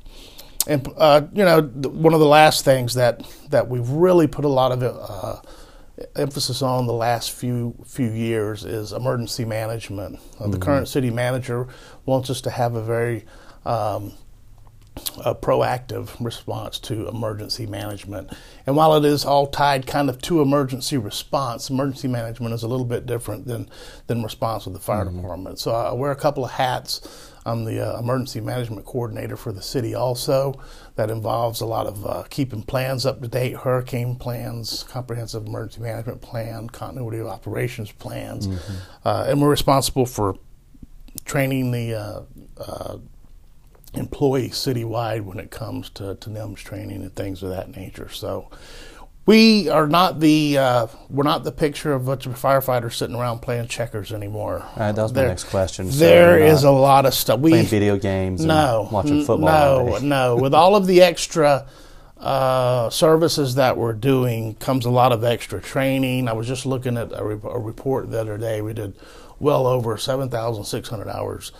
And 0.65 0.87
uh, 0.97 1.21
you 1.33 1.43
know, 1.43 1.61
th- 1.61 1.93
one 1.93 2.13
of 2.13 2.19
the 2.19 2.25
last 2.25 2.63
things 2.63 2.93
that 2.93 3.21
that 3.49 3.69
we've 3.69 3.89
really 3.89 4.27
put 4.27 4.45
a 4.45 4.49
lot 4.49 4.71
of 4.71 4.81
uh, 4.81 5.41
emphasis 6.15 6.61
on 6.61 6.87
the 6.87 6.93
last 6.93 7.31
few 7.31 7.75
few 7.85 8.09
years 8.09 8.63
is 8.65 8.91
emergency 8.91 9.45
management. 9.45 10.19
Uh, 10.39 10.47
the 10.47 10.57
current 10.57 10.87
city 10.87 11.09
manager 11.09 11.67
wants 12.05 12.29
us 12.29 12.41
to 12.41 12.49
have 12.49 12.75
a 12.75 12.83
very 12.83 13.25
um, 13.65 14.13
a 15.25 15.33
proactive 15.33 16.09
response 16.23 16.77
to 16.77 17.07
emergency 17.07 17.65
management. 17.65 18.31
And 18.67 18.75
while 18.75 18.95
it 18.95 19.05
is 19.05 19.25
all 19.25 19.47
tied 19.47 19.87
kind 19.87 20.09
of 20.09 20.21
to 20.23 20.41
emergency 20.41 20.97
response, 20.97 21.69
emergency 21.69 22.07
management 22.07 22.53
is 22.53 22.63
a 22.63 22.67
little 22.67 22.85
bit 22.85 23.05
different 23.05 23.47
than, 23.47 23.69
than 24.05 24.21
response 24.21 24.65
with 24.65 24.75
the 24.75 24.79
fire 24.79 25.05
mm-hmm. 25.05 25.17
department. 25.17 25.59
So 25.59 25.71
I 25.71 25.93
wear 25.93 26.11
a 26.11 26.15
couple 26.15 26.45
of 26.45 26.51
hats. 26.51 27.31
I'm 27.45 27.65
the 27.65 27.95
uh, 27.95 27.99
emergency 27.99 28.41
management 28.41 28.85
coordinator 28.85 29.35
for 29.35 29.51
the 29.51 29.61
city 29.61 29.95
also. 29.95 30.61
That 30.95 31.09
involves 31.09 31.61
a 31.61 31.65
lot 31.65 31.87
of 31.87 32.05
uh, 32.05 32.23
keeping 32.29 32.63
plans 32.63 33.05
up 33.05 33.21
to 33.21 33.27
date, 33.27 33.55
hurricane 33.57 34.15
plans, 34.15 34.83
comprehensive 34.83 35.45
emergency 35.45 35.81
management 35.81 36.21
plan, 36.21 36.69
continuity 36.69 37.19
of 37.19 37.27
operations 37.27 37.91
plans. 37.91 38.47
Mm-hmm. 38.47 38.73
Uh, 39.03 39.25
and 39.27 39.41
we're 39.41 39.49
responsible 39.49 40.05
for 40.05 40.37
training 41.25 41.71
the 41.71 41.95
uh, 41.95 42.21
uh, 42.57 42.97
employee 43.93 44.49
citywide 44.49 45.21
when 45.21 45.39
it 45.39 45.51
comes 45.51 45.89
to, 45.91 46.15
to 46.15 46.29
NIMS 46.29 46.57
training 46.57 47.01
and 47.01 47.15
things 47.15 47.43
of 47.43 47.49
that 47.49 47.75
nature. 47.75 48.09
So 48.09 48.49
we 49.25 49.69
are 49.69 49.87
not 49.87 50.19
the 50.19 50.57
uh, 50.57 50.87
we're 51.09 51.23
not 51.23 51.43
the 51.43 51.51
picture 51.51 51.93
of 51.93 52.03
a 52.03 52.05
bunch 52.05 52.25
of 52.25 52.39
firefighters 52.39 52.93
sitting 52.93 53.15
around 53.15 53.39
playing 53.39 53.67
checkers 53.67 54.11
anymore. 54.11 54.65
Right, 54.75 54.91
that 54.91 55.01
was 55.01 55.13
there, 55.13 55.25
my 55.25 55.29
next 55.29 55.45
question. 55.45 55.91
So 55.91 55.99
there 55.99 56.39
is 56.39 56.63
a 56.63 56.71
lot 56.71 57.05
of 57.05 57.13
stuff. 57.13 57.39
We 57.39 57.51
playing 57.51 57.65
video 57.67 57.97
games. 57.97 58.43
No, 58.43 58.89
watching 58.91 59.23
football. 59.23 59.85
No, 59.85 59.97
no. 59.99 60.35
With 60.35 60.53
all 60.53 60.75
of 60.75 60.87
the 60.87 61.01
extra 61.01 61.67
uh, 62.17 62.89
services 62.89 63.55
that 63.55 63.77
we're 63.77 63.93
doing 63.93 64.55
comes 64.55 64.85
a 64.85 64.89
lot 64.89 65.11
of 65.11 65.23
extra 65.23 65.61
training. 65.61 66.27
I 66.27 66.33
was 66.33 66.47
just 66.47 66.65
looking 66.65 66.97
at 66.97 67.11
a, 67.13 67.23
re- 67.23 67.39
a 67.43 67.59
report 67.59 68.11
the 68.11 68.19
other 68.19 68.37
day. 68.37 68.61
We 68.61 68.73
did 68.73 68.93
well 69.39 69.67
over 69.67 69.97
seven 69.97 70.29
thousand 70.29 70.65
six 70.65 70.89
hundred 70.89 71.09
hours 71.09 71.51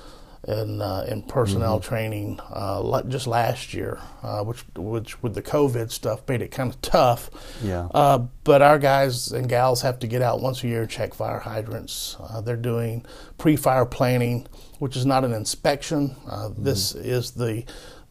in 0.47 0.81
uh, 0.81 1.05
in 1.07 1.23
personnel 1.23 1.79
mm-hmm. 1.79 1.87
training 1.87 2.39
uh, 2.51 3.01
just 3.03 3.27
last 3.27 3.73
year, 3.73 3.99
uh, 4.21 4.43
which 4.43 4.65
which 4.75 5.21
with 5.23 5.35
the 5.35 5.41
COVID 5.41 5.91
stuff 5.91 6.27
made 6.27 6.41
it 6.41 6.51
kind 6.51 6.69
of 6.69 6.81
tough. 6.81 7.29
Yeah. 7.63 7.87
Uh, 7.93 8.25
but 8.43 8.61
our 8.61 8.77
guys 8.77 9.31
and 9.31 9.47
gals 9.47 9.81
have 9.81 9.99
to 9.99 10.07
get 10.07 10.21
out 10.21 10.41
once 10.41 10.63
a 10.63 10.67
year 10.67 10.81
and 10.81 10.89
check 10.89 11.13
fire 11.13 11.39
hydrants. 11.39 12.17
Uh, 12.19 12.41
they're 12.41 12.57
doing 12.57 13.05
pre-fire 13.37 13.85
planning, 13.85 14.47
which 14.79 14.97
is 14.97 15.05
not 15.05 15.23
an 15.23 15.33
inspection. 15.33 16.15
Uh, 16.27 16.49
mm-hmm. 16.49 16.63
This 16.63 16.93
is 16.93 17.31
the 17.31 17.63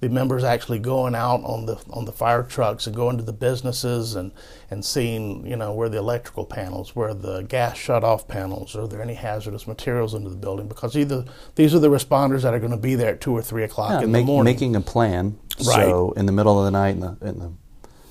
the 0.02 0.08
members 0.08 0.42
actually 0.42 0.80
going 0.80 1.14
out 1.14 1.44
on 1.44 1.64
the 1.64 1.80
on 1.90 2.06
the 2.06 2.12
fire 2.12 2.42
trucks 2.42 2.88
and 2.88 2.96
going 2.96 3.16
to 3.16 3.22
the 3.22 3.32
businesses 3.32 4.16
and 4.16 4.32
and 4.68 4.84
seeing 4.84 5.46
you 5.46 5.54
know 5.54 5.72
where 5.72 5.88
the 5.88 5.96
electrical 5.96 6.44
panels, 6.44 6.96
where 6.96 7.14
the 7.14 7.42
gas 7.42 7.78
shut 7.78 8.02
off 8.02 8.26
panels, 8.26 8.74
are 8.74 8.88
there 8.88 9.00
any 9.00 9.14
hazardous 9.14 9.64
materials 9.68 10.12
into 10.12 10.28
the 10.28 10.36
building? 10.36 10.66
Because 10.66 10.96
either 10.96 11.24
these 11.54 11.72
are 11.72 11.78
the 11.78 11.88
responders 11.88 12.42
that 12.42 12.52
are 12.52 12.58
going 12.58 12.72
to 12.72 12.76
be 12.76 12.96
there 12.96 13.10
at 13.10 13.20
two 13.20 13.32
or 13.32 13.42
three 13.42 13.62
o'clock 13.62 13.90
yeah, 13.90 14.02
in 14.02 14.10
make, 14.10 14.22
the 14.22 14.26
morning, 14.26 14.52
making 14.52 14.74
a 14.74 14.80
plan. 14.80 15.38
Right. 15.64 15.84
So 15.84 16.10
in 16.16 16.26
the 16.26 16.32
middle 16.32 16.58
of 16.58 16.64
the 16.64 16.72
night, 16.72 16.96
and 16.96 17.02
the, 17.04 17.16
and 17.20 17.40
the 17.40 17.52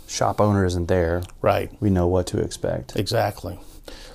shop 0.07 0.39
owner 0.39 0.63
isn't 0.63 0.88
there. 0.88 1.24
Right. 1.41 1.69
We 1.81 1.89
know 1.89 2.07
what 2.07 2.25
to 2.27 2.39
expect. 2.39 2.95
Exactly. 2.95 3.60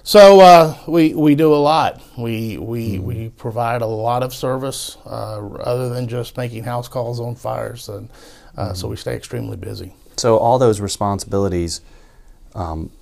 So 0.07 0.39
uh, 0.39 0.79
we 0.87 1.15
we 1.15 1.35
do 1.35 1.53
a 1.53 1.57
lot. 1.57 2.01
We 2.17 2.59
we 2.59 2.93
mm-hmm. 2.93 3.05
we 3.05 3.29
provide 3.31 3.83
a 3.83 3.87
lot 3.87 4.23
of 4.23 4.33
service 4.33 4.97
uh, 5.05 5.45
other 5.45 5.89
than 5.89 6.07
just 6.07 6.37
making 6.37 6.63
house 6.63 6.87
calls 6.87 7.19
on 7.19 7.35
fires, 7.35 7.89
and 7.89 8.09
uh, 8.57 8.67
mm-hmm. 8.67 8.75
so 8.75 8.87
we 8.87 8.95
stay 8.95 9.17
extremely 9.17 9.57
busy. 9.57 9.97
So 10.17 10.39
all 10.39 10.61
those 10.61 10.81
responsibilities, 10.81 11.81
um, 12.55 12.93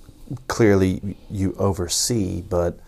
clearly 0.47 1.15
you 1.29 1.53
oversee, 1.59 2.41
but 2.41 2.79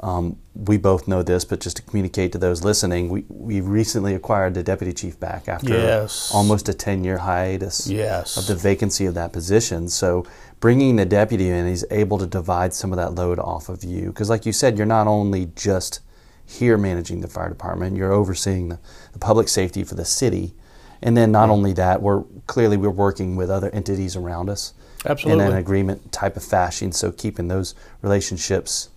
um, 0.00 0.38
we 0.54 0.78
both 0.78 1.08
know 1.08 1.22
this, 1.22 1.44
but 1.44 1.60
just 1.60 1.76
to 1.76 1.82
communicate 1.82 2.32
to 2.32 2.38
those 2.38 2.62
listening, 2.62 3.08
we, 3.08 3.24
we 3.28 3.60
recently 3.60 4.14
acquired 4.14 4.54
the 4.54 4.62
deputy 4.62 4.92
chief 4.92 5.18
back 5.18 5.48
after 5.48 5.70
yes. 5.70 6.30
almost 6.32 6.68
a 6.68 6.74
10 6.74 7.02
year 7.02 7.18
hiatus 7.18 7.88
yes. 7.88 8.36
of 8.36 8.46
the 8.46 8.54
vacancy 8.54 9.06
of 9.06 9.14
that 9.14 9.32
position. 9.32 9.88
So 9.88 10.24
bringing 10.60 10.96
the 10.96 11.06
deputy 11.06 11.48
in, 11.48 11.66
he's 11.66 11.84
able 11.90 12.18
to 12.18 12.26
divide 12.26 12.74
some 12.74 12.92
of 12.92 12.96
that 12.96 13.14
load 13.14 13.38
off 13.38 13.68
of 13.68 13.84
you. 13.84 14.06
Because, 14.06 14.30
like 14.30 14.46
you 14.46 14.52
said, 14.52 14.76
you're 14.76 14.86
not 14.86 15.06
only 15.06 15.50
just 15.54 16.00
here 16.44 16.78
managing 16.78 17.20
the 17.20 17.28
fire 17.28 17.48
department, 17.48 17.96
you're 17.96 18.12
overseeing 18.12 18.68
the, 18.68 18.78
the 19.12 19.18
public 19.18 19.48
safety 19.48 19.84
for 19.84 19.94
the 19.94 20.04
city. 20.04 20.54
And 21.02 21.16
then 21.16 21.30
not 21.30 21.44
mm-hmm. 21.44 21.52
only 21.52 21.72
that, 21.74 22.02
we're 22.02 22.24
clearly 22.46 22.76
we're 22.76 22.90
working 22.90 23.36
with 23.36 23.50
other 23.50 23.70
entities 23.70 24.16
around 24.16 24.50
us 24.50 24.74
Absolutely. 25.04 25.44
in 25.44 25.52
an 25.52 25.58
agreement 25.58 26.10
type 26.10 26.36
of 26.36 26.42
fashion. 26.42 26.90
So 26.92 27.12
keeping 27.12 27.48
those 27.48 27.74
relationships 28.02 28.88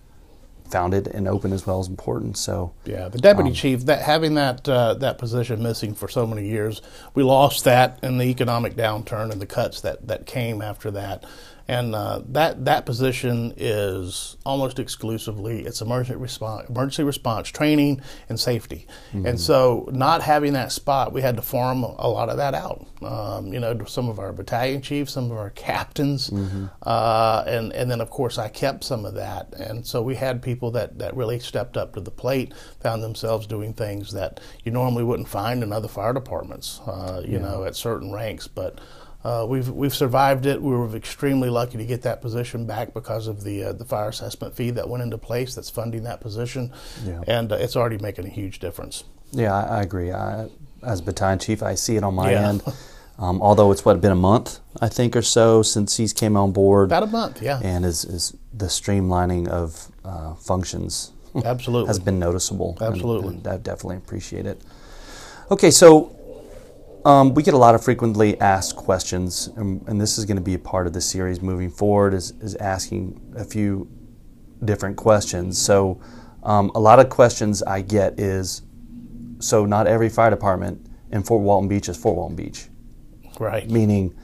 founded 0.72 1.06
and 1.06 1.28
open 1.28 1.52
as 1.52 1.66
well 1.66 1.80
is 1.80 1.86
important. 1.86 2.36
So 2.36 2.72
yeah, 2.84 3.08
the 3.08 3.18
deputy 3.18 3.50
um, 3.50 3.54
chief 3.54 3.86
that 3.86 4.02
having 4.02 4.34
that 4.34 4.68
uh, 4.68 4.94
that 4.94 5.18
position 5.18 5.62
missing 5.62 5.94
for 5.94 6.08
so 6.08 6.26
many 6.26 6.48
years, 6.48 6.82
we 7.14 7.22
lost 7.22 7.64
that 7.64 8.00
in 8.02 8.18
the 8.18 8.24
economic 8.24 8.74
downturn 8.74 9.30
and 9.30 9.40
the 9.40 9.46
cuts 9.46 9.82
that 9.82 10.08
that 10.08 10.26
came 10.26 10.62
after 10.62 10.90
that 10.90 11.24
and 11.68 11.94
uh, 11.94 12.20
that 12.26 12.64
that 12.64 12.86
position 12.86 13.52
is 13.56 14.36
almost 14.44 14.78
exclusively 14.78 15.64
it's 15.64 15.80
emergency 15.80 16.18
response 16.18 16.68
emergency 16.68 17.02
response 17.02 17.48
training 17.48 18.00
and 18.28 18.38
safety 18.38 18.86
mm-hmm. 19.12 19.26
and 19.26 19.40
so 19.40 19.88
not 19.92 20.22
having 20.22 20.52
that 20.52 20.72
spot 20.72 21.12
we 21.12 21.22
had 21.22 21.36
to 21.36 21.42
farm 21.42 21.82
a 21.82 22.08
lot 22.08 22.28
of 22.28 22.36
that 22.36 22.54
out 22.54 22.86
um, 23.02 23.52
you 23.52 23.60
know 23.60 23.76
some 23.86 24.08
of 24.08 24.18
our 24.18 24.32
battalion 24.32 24.82
chiefs 24.82 25.12
some 25.12 25.30
of 25.30 25.36
our 25.36 25.50
captains 25.50 26.30
mm-hmm. 26.30 26.66
uh, 26.82 27.44
and 27.46 27.72
and 27.72 27.90
then 27.90 28.00
of 28.00 28.10
course 28.10 28.38
I 28.38 28.48
kept 28.48 28.84
some 28.84 29.04
of 29.04 29.14
that 29.14 29.52
and 29.54 29.86
so 29.86 30.02
we 30.02 30.16
had 30.16 30.42
people 30.42 30.70
that 30.72 30.98
that 30.98 31.16
really 31.16 31.38
stepped 31.38 31.76
up 31.76 31.94
to 31.94 32.00
the 32.00 32.10
plate 32.10 32.52
found 32.80 33.02
themselves 33.02 33.46
doing 33.46 33.72
things 33.72 34.12
that 34.12 34.40
you 34.64 34.72
normally 34.72 35.04
wouldn't 35.04 35.28
find 35.28 35.62
in 35.62 35.72
other 35.72 35.88
fire 35.88 36.12
departments 36.12 36.80
uh, 36.86 37.22
you 37.24 37.34
yeah. 37.34 37.38
know 37.38 37.64
at 37.64 37.76
certain 37.76 38.12
ranks 38.12 38.48
but 38.48 38.80
uh, 39.24 39.46
we've 39.48 39.68
we've 39.68 39.94
survived 39.94 40.46
it. 40.46 40.60
We 40.60 40.72
were 40.72 40.94
extremely 40.96 41.48
lucky 41.48 41.78
to 41.78 41.84
get 41.84 42.02
that 42.02 42.20
position 42.20 42.66
back 42.66 42.92
because 42.92 43.28
of 43.28 43.44
the 43.44 43.64
uh, 43.64 43.72
the 43.72 43.84
fire 43.84 44.08
assessment 44.08 44.56
fee 44.56 44.70
that 44.70 44.88
went 44.88 45.02
into 45.02 45.18
place 45.18 45.54
that's 45.54 45.70
funding 45.70 46.02
that 46.04 46.20
position, 46.20 46.72
yeah. 47.04 47.22
and 47.26 47.52
uh, 47.52 47.56
it's 47.56 47.76
already 47.76 47.98
making 47.98 48.26
a 48.26 48.30
huge 48.30 48.58
difference. 48.58 49.04
Yeah, 49.30 49.54
I, 49.54 49.78
I 49.78 49.82
agree. 49.82 50.12
I, 50.12 50.48
as 50.82 51.00
battalion 51.00 51.38
chief, 51.38 51.62
I 51.62 51.74
see 51.74 51.96
it 51.96 52.02
on 52.02 52.14
my 52.14 52.32
yeah. 52.32 52.48
end. 52.48 52.62
Um, 53.18 53.40
although 53.42 53.70
it's 53.70 53.84
what 53.84 54.00
been 54.00 54.10
a 54.10 54.16
month, 54.16 54.58
I 54.80 54.88
think, 54.88 55.14
or 55.14 55.22
so 55.22 55.62
since 55.62 55.96
he's 55.96 56.12
came 56.12 56.36
on 56.36 56.50
board. 56.50 56.88
About 56.88 57.04
a 57.04 57.06
month, 57.06 57.42
yeah. 57.42 57.60
And 57.62 57.84
is 57.84 58.04
is 58.04 58.34
the 58.52 58.66
streamlining 58.66 59.48
of 59.48 59.92
uh, 60.04 60.34
functions 60.34 61.12
absolutely 61.44 61.88
has 61.88 61.98
been 61.98 62.18
noticeable. 62.18 62.76
Absolutely, 62.80 63.36
and, 63.36 63.46
and 63.46 63.54
I 63.54 63.58
definitely 63.58 63.98
appreciate 63.98 64.46
it. 64.46 64.60
Okay, 65.50 65.70
so 65.70 66.16
um, 67.04 67.34
we 67.34 67.42
get 67.42 67.54
a 67.54 67.58
lot 67.58 67.74
of 67.74 67.82
frequently 67.82 68.40
asked 68.40 68.76
questions, 68.76 69.48
and, 69.56 69.86
and 69.88 70.00
this 70.00 70.18
is 70.18 70.24
going 70.24 70.36
to 70.36 70.42
be 70.42 70.54
a 70.54 70.58
part 70.58 70.86
of 70.86 70.92
the 70.92 71.00
series 71.00 71.40
moving 71.40 71.70
forward. 71.70 72.14
Is 72.14 72.32
is 72.40 72.54
asking 72.56 73.20
a 73.36 73.44
few 73.44 73.90
different 74.64 74.96
questions. 74.96 75.58
So, 75.58 76.00
um, 76.42 76.70
a 76.74 76.80
lot 76.80 77.00
of 77.00 77.08
questions 77.08 77.62
I 77.62 77.82
get 77.82 78.18
is, 78.18 78.62
so 79.40 79.66
not 79.66 79.86
every 79.86 80.08
fire 80.08 80.30
department 80.30 80.86
in 81.10 81.22
Fort 81.22 81.42
Walton 81.42 81.68
Beach 81.68 81.88
is 81.88 81.96
Fort 81.96 82.16
Walton 82.16 82.36
Beach, 82.36 82.68
right? 83.38 83.68
Meaning, 83.68 84.14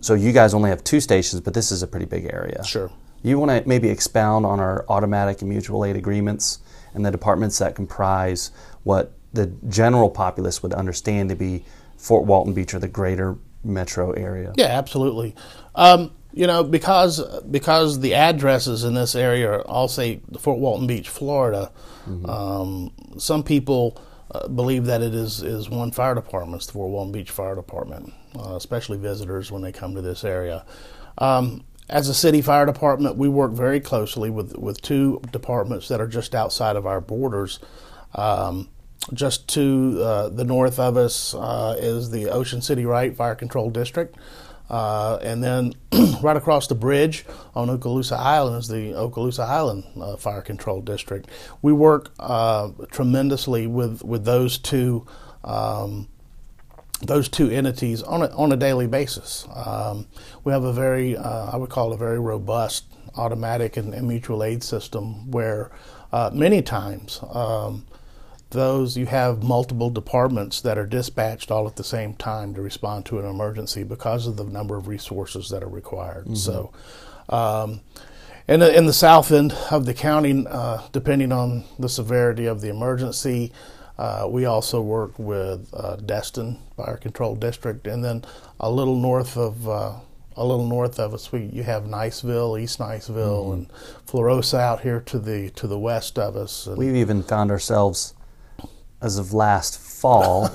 so 0.00 0.14
you 0.14 0.32
guys 0.32 0.54
only 0.54 0.70
have 0.70 0.84
two 0.84 1.00
stations, 1.00 1.40
but 1.40 1.54
this 1.54 1.72
is 1.72 1.82
a 1.82 1.86
pretty 1.86 2.06
big 2.06 2.26
area. 2.26 2.62
Sure. 2.64 2.90
You 3.22 3.38
want 3.38 3.50
to 3.50 3.68
maybe 3.68 3.88
expound 3.88 4.46
on 4.46 4.60
our 4.60 4.84
automatic 4.88 5.40
and 5.40 5.50
mutual 5.50 5.84
aid 5.84 5.96
agreements 5.96 6.60
and 6.94 7.04
the 7.04 7.10
departments 7.10 7.58
that 7.58 7.74
comprise 7.74 8.52
what 8.84 9.12
the 9.32 9.46
general 9.68 10.08
populace 10.08 10.62
would 10.62 10.72
understand 10.72 11.28
to 11.28 11.36
be 11.36 11.64
Fort 11.98 12.24
Walton 12.24 12.54
Beach 12.54 12.72
or 12.72 12.78
the 12.78 12.88
greater 12.88 13.36
metro 13.64 14.12
area. 14.12 14.54
Yeah, 14.56 14.66
absolutely. 14.66 15.34
Um, 15.74 16.12
you 16.32 16.46
know, 16.46 16.62
because 16.62 17.20
because 17.50 18.00
the 18.00 18.14
addresses 18.14 18.84
in 18.84 18.94
this 18.94 19.14
area 19.14 19.60
all 19.62 19.88
say 19.88 20.20
Fort 20.38 20.58
Walton 20.58 20.86
Beach, 20.86 21.08
Florida. 21.08 21.72
Mm-hmm. 22.08 22.26
Um, 22.26 22.92
some 23.18 23.42
people 23.42 24.00
uh, 24.30 24.46
believe 24.48 24.86
that 24.86 25.02
it 25.02 25.14
is 25.14 25.42
is 25.42 25.68
one 25.68 25.90
fire 25.90 26.14
department, 26.14 26.62
the 26.64 26.72
Fort 26.72 26.90
Walton 26.90 27.12
Beach 27.12 27.30
Fire 27.30 27.56
Department, 27.56 28.12
uh, 28.38 28.54
especially 28.54 28.98
visitors 28.98 29.50
when 29.50 29.62
they 29.62 29.72
come 29.72 29.94
to 29.94 30.02
this 30.02 30.22
area. 30.22 30.64
Um, 31.18 31.64
as 31.88 32.08
a 32.08 32.14
city 32.14 32.42
fire 32.42 32.66
department, 32.66 33.16
we 33.16 33.28
work 33.28 33.52
very 33.52 33.80
closely 33.80 34.30
with 34.30 34.56
with 34.56 34.80
two 34.80 35.20
departments 35.32 35.88
that 35.88 36.00
are 36.00 36.06
just 36.06 36.34
outside 36.34 36.76
of 36.76 36.86
our 36.86 37.00
borders. 37.00 37.58
Um, 38.14 38.68
just 39.12 39.48
to 39.48 40.00
uh, 40.02 40.28
the 40.28 40.44
north 40.44 40.78
of 40.78 40.96
us 40.96 41.34
uh, 41.34 41.76
is 41.78 42.10
the 42.10 42.28
Ocean 42.28 42.60
City 42.60 42.84
Wright 42.84 43.14
Fire 43.16 43.34
Control 43.34 43.70
District. 43.70 44.14
Uh, 44.68 45.18
and 45.22 45.42
then 45.42 45.72
right 46.22 46.36
across 46.36 46.66
the 46.66 46.74
bridge 46.74 47.24
on 47.54 47.68
Okaloosa 47.68 48.18
Island 48.18 48.58
is 48.58 48.68
the 48.68 48.92
Okaloosa 48.92 49.46
Island 49.46 49.84
uh, 49.98 50.16
Fire 50.16 50.42
Control 50.42 50.82
District. 50.82 51.26
We 51.62 51.72
work 51.72 52.10
uh, 52.18 52.70
tremendously 52.90 53.66
with, 53.66 54.04
with 54.04 54.24
those 54.24 54.58
two 54.58 55.06
um, 55.44 56.08
those 57.00 57.28
two 57.28 57.48
entities 57.48 58.02
on 58.02 58.22
a, 58.22 58.26
on 58.36 58.50
a 58.50 58.56
daily 58.56 58.88
basis. 58.88 59.46
Um, 59.54 60.08
we 60.42 60.52
have 60.52 60.64
a 60.64 60.72
very, 60.72 61.16
uh, 61.16 61.50
I 61.52 61.56
would 61.56 61.70
call 61.70 61.92
it 61.92 61.94
a 61.94 61.96
very 61.96 62.18
robust 62.18 62.86
automatic 63.16 63.76
and, 63.76 63.94
and 63.94 64.08
mutual 64.08 64.42
aid 64.42 64.64
system 64.64 65.30
where 65.30 65.70
many 66.32 66.60
times 66.60 67.20
um, 67.30 67.86
those 68.50 68.96
you 68.96 69.06
have 69.06 69.42
multiple 69.42 69.90
departments 69.90 70.60
that 70.62 70.78
are 70.78 70.86
dispatched 70.86 71.50
all 71.50 71.66
at 71.66 71.76
the 71.76 71.84
same 71.84 72.14
time 72.14 72.54
to 72.54 72.62
respond 72.62 73.04
to 73.06 73.18
an 73.18 73.26
emergency 73.26 73.82
because 73.82 74.26
of 74.26 74.36
the 74.36 74.44
number 74.44 74.76
of 74.76 74.88
resources 74.88 75.50
that 75.50 75.62
are 75.62 75.68
required. 75.68 76.24
Mm-hmm. 76.24 76.34
So, 76.34 76.72
um, 77.28 77.80
in, 78.46 78.60
the, 78.60 78.74
in 78.74 78.86
the 78.86 78.94
south 78.94 79.30
end 79.30 79.52
of 79.70 79.84
the 79.84 79.92
county, 79.92 80.46
uh, 80.48 80.82
depending 80.92 81.32
on 81.32 81.64
the 81.78 81.88
severity 81.88 82.46
of 82.46 82.62
the 82.62 82.70
emergency, 82.70 83.52
uh, 83.98 84.26
we 84.30 84.46
also 84.46 84.80
work 84.80 85.18
with 85.18 85.68
uh, 85.74 85.96
Destin 85.96 86.58
Fire 86.76 86.96
Control 86.96 87.34
District, 87.34 87.86
and 87.86 88.02
then 88.02 88.24
a 88.60 88.70
little 88.70 88.96
north 88.96 89.36
of 89.36 89.68
uh, 89.68 89.92
a 90.36 90.44
little 90.46 90.66
north 90.66 91.00
of 91.00 91.12
us, 91.12 91.32
we 91.32 91.50
you 91.52 91.64
have 91.64 91.82
Niceville, 91.82 92.58
East 92.60 92.78
Niceville, 92.78 93.44
mm-hmm. 93.44 93.52
and 93.52 93.72
Florosa 94.06 94.60
out 94.60 94.82
here 94.82 95.00
to 95.00 95.18
the 95.18 95.50
to 95.50 95.66
the 95.66 95.78
west 95.78 96.16
of 96.16 96.36
us. 96.36 96.68
We've 96.68 96.94
even 96.94 97.24
found 97.24 97.50
ourselves 97.50 98.14
as 99.00 99.18
of 99.18 99.32
last 99.32 99.78
fall. 99.78 100.50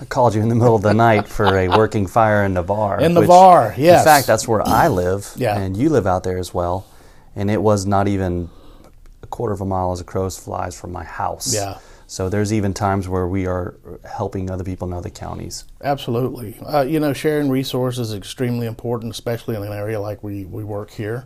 I 0.00 0.04
called 0.04 0.34
you 0.34 0.42
in 0.42 0.48
the 0.48 0.54
middle 0.54 0.76
of 0.76 0.82
the 0.82 0.94
night 0.94 1.26
for 1.26 1.58
a 1.58 1.68
working 1.68 2.06
fire 2.06 2.44
in 2.44 2.54
Navarre. 2.54 3.00
In 3.00 3.14
Navarre, 3.14 3.74
yes. 3.76 4.00
In 4.00 4.04
fact, 4.04 4.26
that's 4.26 4.46
where 4.46 4.66
I 4.66 4.88
live, 4.88 5.32
yeah. 5.36 5.58
and 5.58 5.76
you 5.76 5.88
live 5.88 6.06
out 6.06 6.22
there 6.22 6.38
as 6.38 6.54
well. 6.54 6.86
And 7.34 7.50
it 7.50 7.60
was 7.60 7.84
not 7.84 8.06
even 8.06 8.48
a 9.22 9.26
quarter 9.26 9.54
of 9.54 9.60
a 9.60 9.66
mile 9.66 9.90
as 9.92 10.00
a 10.00 10.04
crow 10.04 10.30
flies 10.30 10.78
from 10.78 10.92
my 10.92 11.04
house. 11.04 11.52
Yeah. 11.52 11.78
So 12.06 12.28
there's 12.28 12.52
even 12.52 12.74
times 12.74 13.08
where 13.08 13.26
we 13.26 13.46
are 13.46 13.74
helping 14.04 14.50
other 14.50 14.64
people 14.64 14.86
in 14.86 14.92
other 14.92 15.08
counties. 15.08 15.64
Absolutely. 15.82 16.58
Uh, 16.60 16.82
you 16.82 17.00
know, 17.00 17.14
sharing 17.14 17.48
resources 17.48 18.10
is 18.10 18.14
extremely 18.14 18.66
important, 18.66 19.12
especially 19.12 19.56
in 19.56 19.62
an 19.62 19.72
area 19.72 19.98
like 19.98 20.22
we, 20.22 20.44
we 20.44 20.62
work 20.62 20.90
here, 20.90 21.24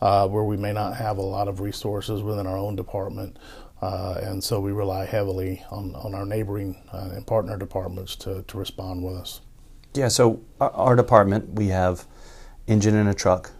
uh, 0.00 0.26
where 0.26 0.44
we 0.44 0.56
may 0.56 0.72
not 0.72 0.96
have 0.96 1.18
a 1.18 1.22
lot 1.22 1.48
of 1.48 1.60
resources 1.60 2.22
within 2.22 2.46
our 2.46 2.56
own 2.56 2.74
department. 2.76 3.38
Uh, 3.82 4.14
and 4.22 4.42
so 4.42 4.60
we 4.60 4.70
rely 4.70 5.04
heavily 5.04 5.64
on, 5.70 5.94
on 5.96 6.14
our 6.14 6.24
neighboring 6.24 6.80
uh, 6.92 7.10
and 7.12 7.26
partner 7.26 7.56
departments 7.58 8.14
to, 8.14 8.42
to 8.46 8.56
respond 8.56 9.02
with 9.02 9.16
us. 9.16 9.40
Yeah, 9.94 10.08
so 10.08 10.40
our, 10.60 10.70
our 10.70 10.96
department, 10.96 11.54
we 11.54 11.68
have 11.68 12.06
engine 12.68 12.94
in 12.94 13.08
a 13.08 13.14
truck 13.14 13.50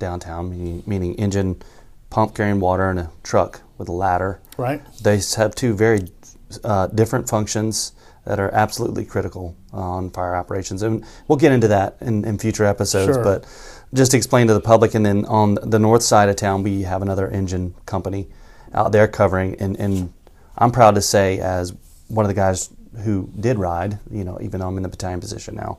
downtown, 0.00 0.50
meaning, 0.50 0.82
meaning 0.84 1.14
engine 1.14 1.62
pump 2.10 2.34
carrying 2.34 2.58
water 2.58 2.90
and 2.90 2.98
a 2.98 3.10
truck 3.22 3.62
with 3.78 3.88
a 3.88 3.92
ladder. 3.92 4.40
Right. 4.56 4.82
They 5.00 5.20
have 5.36 5.54
two 5.54 5.74
very 5.74 6.08
uh, 6.64 6.88
different 6.88 7.28
functions 7.28 7.92
that 8.24 8.40
are 8.40 8.52
absolutely 8.52 9.04
critical 9.04 9.56
on 9.72 10.10
fire 10.10 10.34
operations. 10.34 10.82
And 10.82 11.04
we'll 11.28 11.38
get 11.38 11.52
into 11.52 11.68
that 11.68 11.96
in, 12.00 12.24
in 12.24 12.36
future 12.38 12.64
episodes. 12.64 13.14
Sure. 13.14 13.22
But 13.22 13.46
just 13.94 14.10
to 14.10 14.16
explain 14.16 14.48
to 14.48 14.54
the 14.54 14.60
public, 14.60 14.94
and 14.94 15.06
then 15.06 15.24
on 15.26 15.54
the 15.62 15.78
north 15.78 16.02
side 16.02 16.28
of 16.28 16.36
town, 16.36 16.62
we 16.62 16.82
have 16.82 17.00
another 17.00 17.28
engine 17.28 17.74
company 17.86 18.28
out 18.74 18.92
there 18.92 19.08
covering. 19.08 19.56
And, 19.60 19.78
and 19.78 20.12
I'm 20.56 20.70
proud 20.70 20.94
to 20.94 21.02
say, 21.02 21.38
as 21.38 21.74
one 22.08 22.24
of 22.24 22.28
the 22.28 22.34
guys 22.34 22.70
who 23.04 23.30
did 23.38 23.58
ride, 23.58 23.98
you 24.10 24.24
know, 24.24 24.38
even 24.40 24.60
though 24.60 24.68
I'm 24.68 24.76
in 24.76 24.82
the 24.82 24.88
battalion 24.88 25.20
position 25.20 25.54
now, 25.54 25.78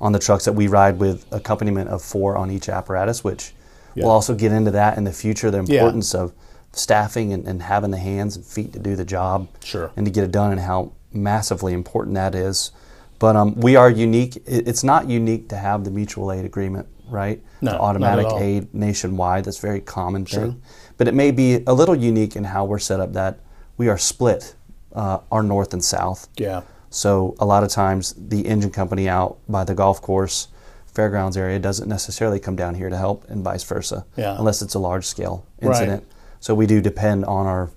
on 0.00 0.12
the 0.12 0.18
trucks 0.18 0.44
that 0.44 0.52
we 0.52 0.66
ride 0.66 0.98
with 0.98 1.24
accompaniment 1.32 1.88
of 1.88 2.02
four 2.02 2.36
on 2.36 2.50
each 2.50 2.68
apparatus, 2.68 3.22
which 3.22 3.52
yeah. 3.94 4.04
we'll 4.04 4.12
also 4.12 4.34
get 4.34 4.52
into 4.52 4.70
that 4.72 4.98
in 4.98 5.04
the 5.04 5.12
future, 5.12 5.50
the 5.50 5.58
importance 5.58 6.14
yeah. 6.14 6.20
of 6.20 6.32
staffing 6.72 7.32
and, 7.32 7.46
and, 7.46 7.62
having 7.62 7.90
the 7.90 7.98
hands 7.98 8.34
and 8.34 8.44
feet 8.44 8.72
to 8.72 8.78
do 8.78 8.96
the 8.96 9.04
job 9.04 9.46
sure. 9.62 9.92
and 9.96 10.06
to 10.06 10.12
get 10.12 10.24
it 10.24 10.32
done 10.32 10.50
and 10.50 10.60
how 10.60 10.92
massively 11.12 11.72
important 11.72 12.14
that 12.14 12.34
is. 12.34 12.72
But 13.18 13.36
um, 13.36 13.54
we 13.60 13.76
are 13.76 13.90
unique. 13.90 14.42
It's 14.46 14.82
not 14.82 15.08
unique 15.08 15.48
to 15.50 15.56
have 15.56 15.84
the 15.84 15.90
mutual 15.90 16.32
aid 16.32 16.44
agreement, 16.44 16.88
right? 17.12 17.42
No, 17.60 17.72
the 17.72 17.78
automatic 17.78 18.26
aid 18.32 18.74
nationwide. 18.74 19.44
That's 19.44 19.58
a 19.58 19.62
very 19.62 19.80
common 19.80 20.24
thing. 20.24 20.52
Sure 20.52 20.56
but 21.02 21.08
it 21.08 21.14
may 21.14 21.32
be 21.32 21.62
a 21.66 21.74
little 21.74 21.96
unique 21.96 22.36
in 22.36 22.44
how 22.44 22.64
we're 22.64 22.78
set 22.78 23.00
up 23.00 23.12
that 23.12 23.40
we 23.76 23.88
are 23.88 23.98
split 23.98 24.54
uh, 24.92 25.18
our 25.32 25.42
north 25.42 25.72
and 25.72 25.82
south. 25.82 26.28
Yeah. 26.36 26.62
So 26.90 27.34
a 27.40 27.44
lot 27.44 27.64
of 27.64 27.70
times 27.70 28.14
the 28.16 28.46
engine 28.46 28.70
company 28.70 29.08
out 29.08 29.38
by 29.48 29.64
the 29.64 29.74
golf 29.74 30.00
course, 30.00 30.46
fairgrounds 30.86 31.36
area 31.36 31.58
doesn't 31.58 31.88
necessarily 31.88 32.38
come 32.38 32.54
down 32.54 32.76
here 32.76 32.88
to 32.88 32.96
help, 32.96 33.28
and 33.28 33.42
vice 33.42 33.64
versa. 33.64 34.04
Yeah. 34.16 34.36
Unless 34.38 34.62
it's 34.62 34.74
a 34.74 34.78
large 34.78 35.04
scale 35.04 35.44
incident. 35.60 36.04
Right. 36.04 36.12
So 36.38 36.54
we 36.54 36.66
do 36.66 36.80
depend 36.80 37.24
on 37.24 37.46
our 37.46 37.70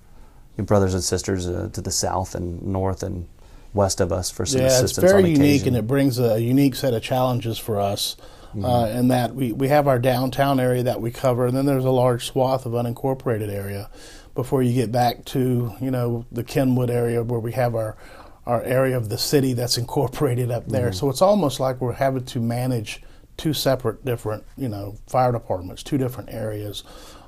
brothers 0.57 0.93
and 0.93 1.03
sisters 1.03 1.47
uh, 1.47 1.69
to 1.73 1.81
the 1.81 1.91
south 1.91 2.35
and 2.35 2.61
north 2.61 3.01
and 3.01 3.27
west 3.73 4.01
of 4.01 4.11
us 4.11 4.29
for 4.29 4.45
some 4.45 4.61
yeah, 4.61 4.67
assistance. 4.67 4.99
it's 4.99 5.11
very 5.11 5.29
unique, 5.29 5.65
and 5.65 5.75
it 5.75 5.87
brings 5.87 6.19
a 6.19 6.39
unique 6.39 6.75
set 6.75 6.93
of 6.93 7.01
challenges 7.01 7.57
for 7.57 7.79
us 7.79 8.15
mm-hmm. 8.55 8.65
uh, 8.65 8.85
in 8.87 9.09
that 9.09 9.35
we, 9.35 9.51
we 9.51 9.67
have 9.67 9.87
our 9.87 9.99
downtown 9.99 10.59
area 10.59 10.83
that 10.83 11.01
we 11.01 11.11
cover, 11.11 11.45
and 11.45 11.55
then 11.55 11.65
there's 11.65 11.85
a 11.85 11.91
large 11.91 12.25
swath 12.25 12.65
of 12.65 12.73
unincorporated 12.73 13.49
area 13.49 13.89
before 14.33 14.61
you 14.61 14.73
get 14.73 14.91
back 14.91 15.25
to 15.25 15.73
you 15.81 15.91
know 15.91 16.25
the 16.31 16.43
Kenwood 16.43 16.89
area 16.89 17.23
where 17.23 17.39
we 17.39 17.51
have 17.53 17.75
our 17.75 17.97
our 18.45 18.61
area 18.63 18.95
of 18.95 19.09
the 19.09 19.17
city 19.17 19.53
that's 19.53 19.77
incorporated 19.83 20.51
up 20.51 20.67
there. 20.67 20.87
Mm-hmm. 20.87 20.95
So 20.95 21.09
it's 21.09 21.21
almost 21.21 21.59
like 21.59 21.81
we're 21.81 21.93
having 21.93 22.25
to 22.25 22.39
manage 22.39 23.01
two 23.37 23.53
separate 23.53 24.05
different 24.05 24.43
you 24.57 24.69
know 24.69 24.97
fire 25.07 25.31
departments, 25.31 25.83
two 25.83 25.97
different 25.97 26.29
areas. 26.31 26.83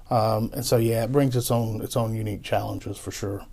Um, 0.10 0.52
and 0.54 0.66
so 0.66 0.78
yeah, 0.78 1.04
it 1.04 1.12
brings 1.12 1.36
its 1.36 1.52
own 1.52 1.82
its 1.82 1.98
own 1.98 2.16
unique 2.16 2.44
challenges 2.44 2.98
for 2.98 3.12
sure. 3.12 3.46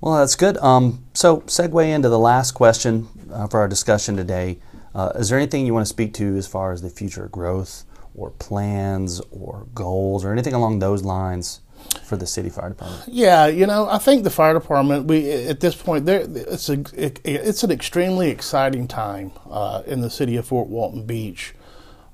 Well, 0.00 0.18
that's 0.18 0.36
good. 0.36 0.58
Um, 0.58 1.04
so 1.14 1.40
segue 1.42 1.88
into 1.88 2.10
the 2.10 2.18
last 2.18 2.52
question 2.52 3.08
uh, 3.32 3.46
for 3.46 3.60
our 3.60 3.68
discussion 3.68 4.16
today. 4.16 4.58
Uh, 4.94 5.12
is 5.16 5.28
there 5.28 5.38
anything 5.38 5.66
you 5.66 5.74
want 5.74 5.84
to 5.84 5.90
speak 5.90 6.14
to 6.14 6.36
as 6.36 6.46
far 6.46 6.72
as 6.72 6.82
the 6.82 6.90
future 6.90 7.28
growth 7.28 7.84
or 8.14 8.30
plans 8.30 9.20
or 9.30 9.66
goals 9.74 10.24
or 10.24 10.32
anything 10.32 10.52
along 10.52 10.78
those 10.78 11.02
lines 11.02 11.60
for 12.04 12.16
the 12.16 12.26
city 12.26 12.48
fire 12.48 12.70
department? 12.70 13.02
Yeah, 13.08 13.46
you 13.46 13.66
know, 13.66 13.88
I 13.88 13.98
think 13.98 14.24
the 14.24 14.30
fire 14.30 14.54
department 14.54 15.06
we 15.06 15.30
at 15.30 15.60
this 15.60 15.74
point 15.74 16.06
there 16.06 16.26
it's 16.28 16.68
a 16.68 16.80
it, 16.94 17.20
it's 17.24 17.62
an 17.62 17.70
extremely 17.70 18.30
exciting 18.30 18.86
time 18.88 19.32
uh, 19.50 19.82
in 19.86 20.00
the 20.00 20.10
city 20.10 20.36
of 20.36 20.46
Fort 20.46 20.68
Walton 20.68 21.04
Beach 21.04 21.54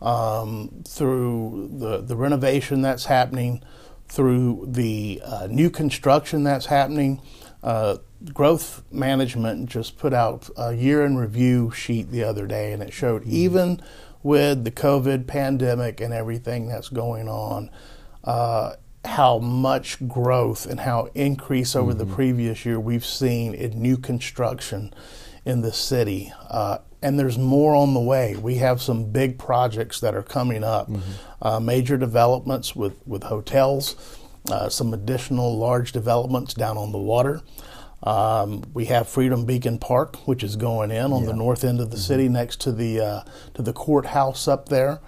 um, 0.00 0.82
through 0.86 1.70
the 1.78 1.98
the 1.98 2.16
renovation 2.16 2.82
that's 2.82 3.04
happening, 3.04 3.62
through 4.10 4.66
the 4.66 5.22
uh, 5.24 5.46
new 5.48 5.70
construction 5.70 6.42
that's 6.42 6.66
happening. 6.66 7.22
Uh, 7.62 7.98
growth 8.34 8.82
management 8.90 9.68
just 9.68 9.96
put 9.98 10.12
out 10.12 10.50
a 10.56 10.74
year 10.74 11.04
in 11.04 11.16
review 11.16 11.70
sheet 11.70 12.10
the 12.10 12.24
other 12.24 12.46
day, 12.46 12.72
and 12.72 12.82
it 12.82 12.92
showed 12.92 13.22
mm-hmm. 13.22 13.32
even 13.32 13.82
with 14.22 14.64
the 14.64 14.70
COVID 14.70 15.26
pandemic 15.26 16.00
and 16.00 16.12
everything 16.12 16.68
that's 16.68 16.88
going 16.88 17.28
on, 17.28 17.70
uh, 18.24 18.74
how 19.04 19.38
much 19.38 20.06
growth 20.06 20.66
and 20.66 20.80
how 20.80 21.08
increase 21.14 21.74
over 21.74 21.92
mm-hmm. 21.92 22.10
the 22.10 22.14
previous 22.14 22.66
year 22.66 22.78
we've 22.78 23.06
seen 23.06 23.54
in 23.54 23.80
new 23.80 23.96
construction 23.96 24.92
in 25.50 25.60
the 25.60 25.72
city. 25.72 26.32
Uh, 26.48 26.78
and 27.02 27.18
there's 27.18 27.38
more 27.38 27.74
on 27.74 27.94
the 27.94 28.00
way. 28.00 28.36
We 28.36 28.56
have 28.56 28.80
some 28.80 29.10
big 29.10 29.38
projects 29.38 30.00
that 30.00 30.14
are 30.14 30.22
coming 30.22 30.64
up, 30.64 30.88
mm-hmm. 30.88 31.10
uh, 31.42 31.60
major 31.60 31.96
developments 31.96 32.76
with, 32.76 32.96
with 33.06 33.24
hotels, 33.24 33.96
uh, 34.50 34.68
some 34.68 34.94
additional 34.94 35.58
large 35.58 35.92
developments 35.92 36.54
down 36.54 36.76
on 36.78 36.92
the 36.92 36.98
water. 36.98 37.42
Um, 38.02 38.64
we 38.72 38.86
have 38.86 39.08
Freedom 39.08 39.44
Beacon 39.44 39.78
Park, 39.78 40.26
which 40.26 40.42
is 40.42 40.56
going 40.56 40.90
in 40.90 41.12
on 41.12 41.22
yeah. 41.22 41.28
the 41.28 41.36
north 41.36 41.64
end 41.64 41.80
of 41.80 41.90
the 41.90 41.96
mm-hmm. 41.96 42.02
city, 42.02 42.28
next 42.28 42.60
to 42.62 42.72
the 42.72 43.00
uh, 43.00 43.20
to 43.54 43.60
the 43.62 43.74
courthouse 43.74 44.48
up 44.48 44.70
there. 44.70 45.00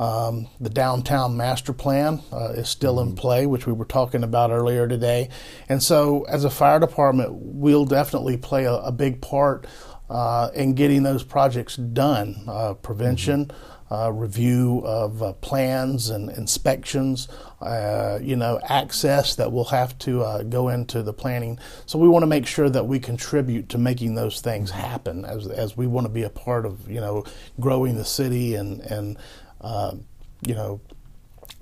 Um, 0.00 0.48
the 0.58 0.70
downtown 0.70 1.36
master 1.36 1.74
plan 1.74 2.22
uh, 2.32 2.52
is 2.54 2.68
still 2.68 2.96
mm-hmm. 2.96 3.10
in 3.10 3.16
play, 3.16 3.46
which 3.46 3.66
we 3.66 3.72
were 3.72 3.84
talking 3.84 4.24
about 4.24 4.50
earlier 4.50 4.88
today. 4.88 5.28
And 5.68 5.82
so, 5.82 6.24
as 6.24 6.44
a 6.44 6.50
fire 6.50 6.80
department, 6.80 7.32
we'll 7.34 7.84
definitely 7.84 8.36
play 8.38 8.64
a, 8.64 8.74
a 8.74 8.92
big 8.92 9.20
part 9.20 9.66
uh, 10.08 10.50
in 10.54 10.74
getting 10.74 11.02
those 11.02 11.22
projects 11.22 11.76
done. 11.76 12.42
Uh, 12.48 12.74
prevention. 12.74 13.46
Mm-hmm 13.46 13.76
uh, 13.90 14.12
review 14.12 14.82
of 14.84 15.22
uh, 15.22 15.32
plans 15.34 16.10
and 16.10 16.30
inspections, 16.30 17.28
uh, 17.60 18.18
you 18.22 18.36
know, 18.36 18.60
access 18.68 19.34
that 19.34 19.50
we'll 19.50 19.64
have 19.64 19.98
to 19.98 20.22
uh, 20.22 20.42
go 20.44 20.68
into 20.68 21.02
the 21.02 21.12
planning. 21.12 21.58
So 21.86 21.98
we 21.98 22.08
want 22.08 22.22
to 22.22 22.28
make 22.28 22.46
sure 22.46 22.70
that 22.70 22.86
we 22.86 23.00
contribute 23.00 23.68
to 23.70 23.78
making 23.78 24.14
those 24.14 24.40
things 24.40 24.70
happen 24.70 25.24
as, 25.24 25.48
as 25.48 25.76
we 25.76 25.86
want 25.86 26.04
to 26.04 26.12
be 26.12 26.22
a 26.22 26.30
part 26.30 26.66
of, 26.66 26.88
you 26.88 27.00
know, 27.00 27.24
growing 27.58 27.96
the 27.96 28.04
city 28.04 28.54
and, 28.54 28.80
and 28.80 29.18
you 29.62 30.54
know, 30.54 30.80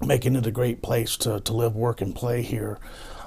making 0.04 0.36
it 0.36 0.46
a 0.46 0.50
great 0.50 0.82
place 0.82 1.16
to, 1.18 1.40
to 1.40 1.52
live, 1.52 1.74
work, 1.74 2.00
and 2.00 2.14
play 2.14 2.42
here. 2.42 2.78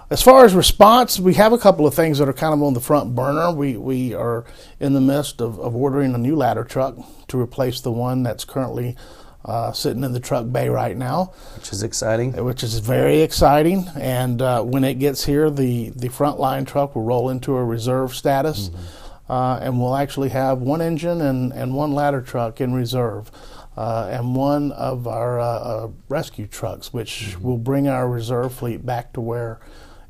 As 0.09 0.21
far 0.21 0.43
as 0.43 0.53
response, 0.53 1.19
we 1.21 1.35
have 1.35 1.53
a 1.53 1.57
couple 1.57 1.87
of 1.87 1.93
things 1.93 2.17
that 2.17 2.27
are 2.27 2.33
kind 2.33 2.53
of 2.53 2.61
on 2.61 2.73
the 2.73 2.81
front 2.81 3.15
burner. 3.15 3.49
We 3.51 3.77
we 3.77 4.13
are 4.13 4.43
in 4.77 4.91
the 4.91 4.99
midst 4.99 5.39
of, 5.39 5.57
of 5.57 5.73
ordering 5.73 6.13
a 6.13 6.17
new 6.17 6.35
ladder 6.35 6.65
truck 6.65 6.97
to 7.29 7.39
replace 7.39 7.79
the 7.79 7.93
one 7.93 8.21
that's 8.21 8.43
currently 8.43 8.97
uh, 9.45 9.71
sitting 9.71 10.03
in 10.03 10.11
the 10.11 10.19
truck 10.19 10.51
bay 10.51 10.67
right 10.67 10.97
now, 10.97 11.33
which 11.55 11.71
is 11.71 11.81
exciting. 11.81 12.33
Which 12.43 12.61
is 12.61 12.79
very 12.79 13.21
exciting. 13.21 13.87
And 13.95 14.41
uh, 14.41 14.63
when 14.63 14.83
it 14.83 14.95
gets 14.95 15.23
here, 15.23 15.49
the 15.49 15.91
the 15.91 16.09
frontline 16.09 16.67
truck 16.67 16.93
will 16.93 17.03
roll 17.03 17.29
into 17.29 17.55
a 17.55 17.63
reserve 17.63 18.13
status, 18.13 18.67
mm-hmm. 18.67 19.31
uh, 19.31 19.59
and 19.59 19.79
we'll 19.79 19.95
actually 19.95 20.29
have 20.29 20.59
one 20.59 20.81
engine 20.81 21.21
and, 21.21 21.53
and 21.53 21.73
one 21.73 21.93
ladder 21.93 22.21
truck 22.21 22.59
in 22.59 22.73
reserve. 22.73 23.31
Uh, 23.77 24.09
and 24.11 24.35
one 24.35 24.71
of 24.73 25.07
our 25.07 25.39
uh, 25.39 25.45
uh, 25.45 25.89
rescue 26.09 26.45
trucks, 26.45 26.91
which 26.91 27.29
mm-hmm. 27.29 27.43
will 27.43 27.57
bring 27.57 27.87
our 27.87 28.07
reserve 28.07 28.53
fleet 28.53 28.85
back 28.85 29.13
to 29.13 29.21
where 29.21 29.59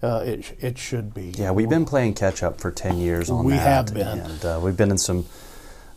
uh, 0.02 0.24
it 0.26 0.58
it 0.60 0.78
should 0.78 1.13
be. 1.13 1.34
Yeah, 1.38 1.52
we've 1.52 1.69
been 1.69 1.86
playing 1.86 2.15
catch 2.15 2.41
up 2.41 2.60
for 2.60 2.71
10 2.71 2.97
years 2.97 3.30
on 3.30 3.45
We 3.45 3.54
that. 3.54 3.60
have 3.62 3.93
been. 3.93 4.19
And 4.19 4.45
uh, 4.45 4.60
we've 4.62 4.78
been 4.78 4.89
in 4.89 4.97
some 4.97 5.26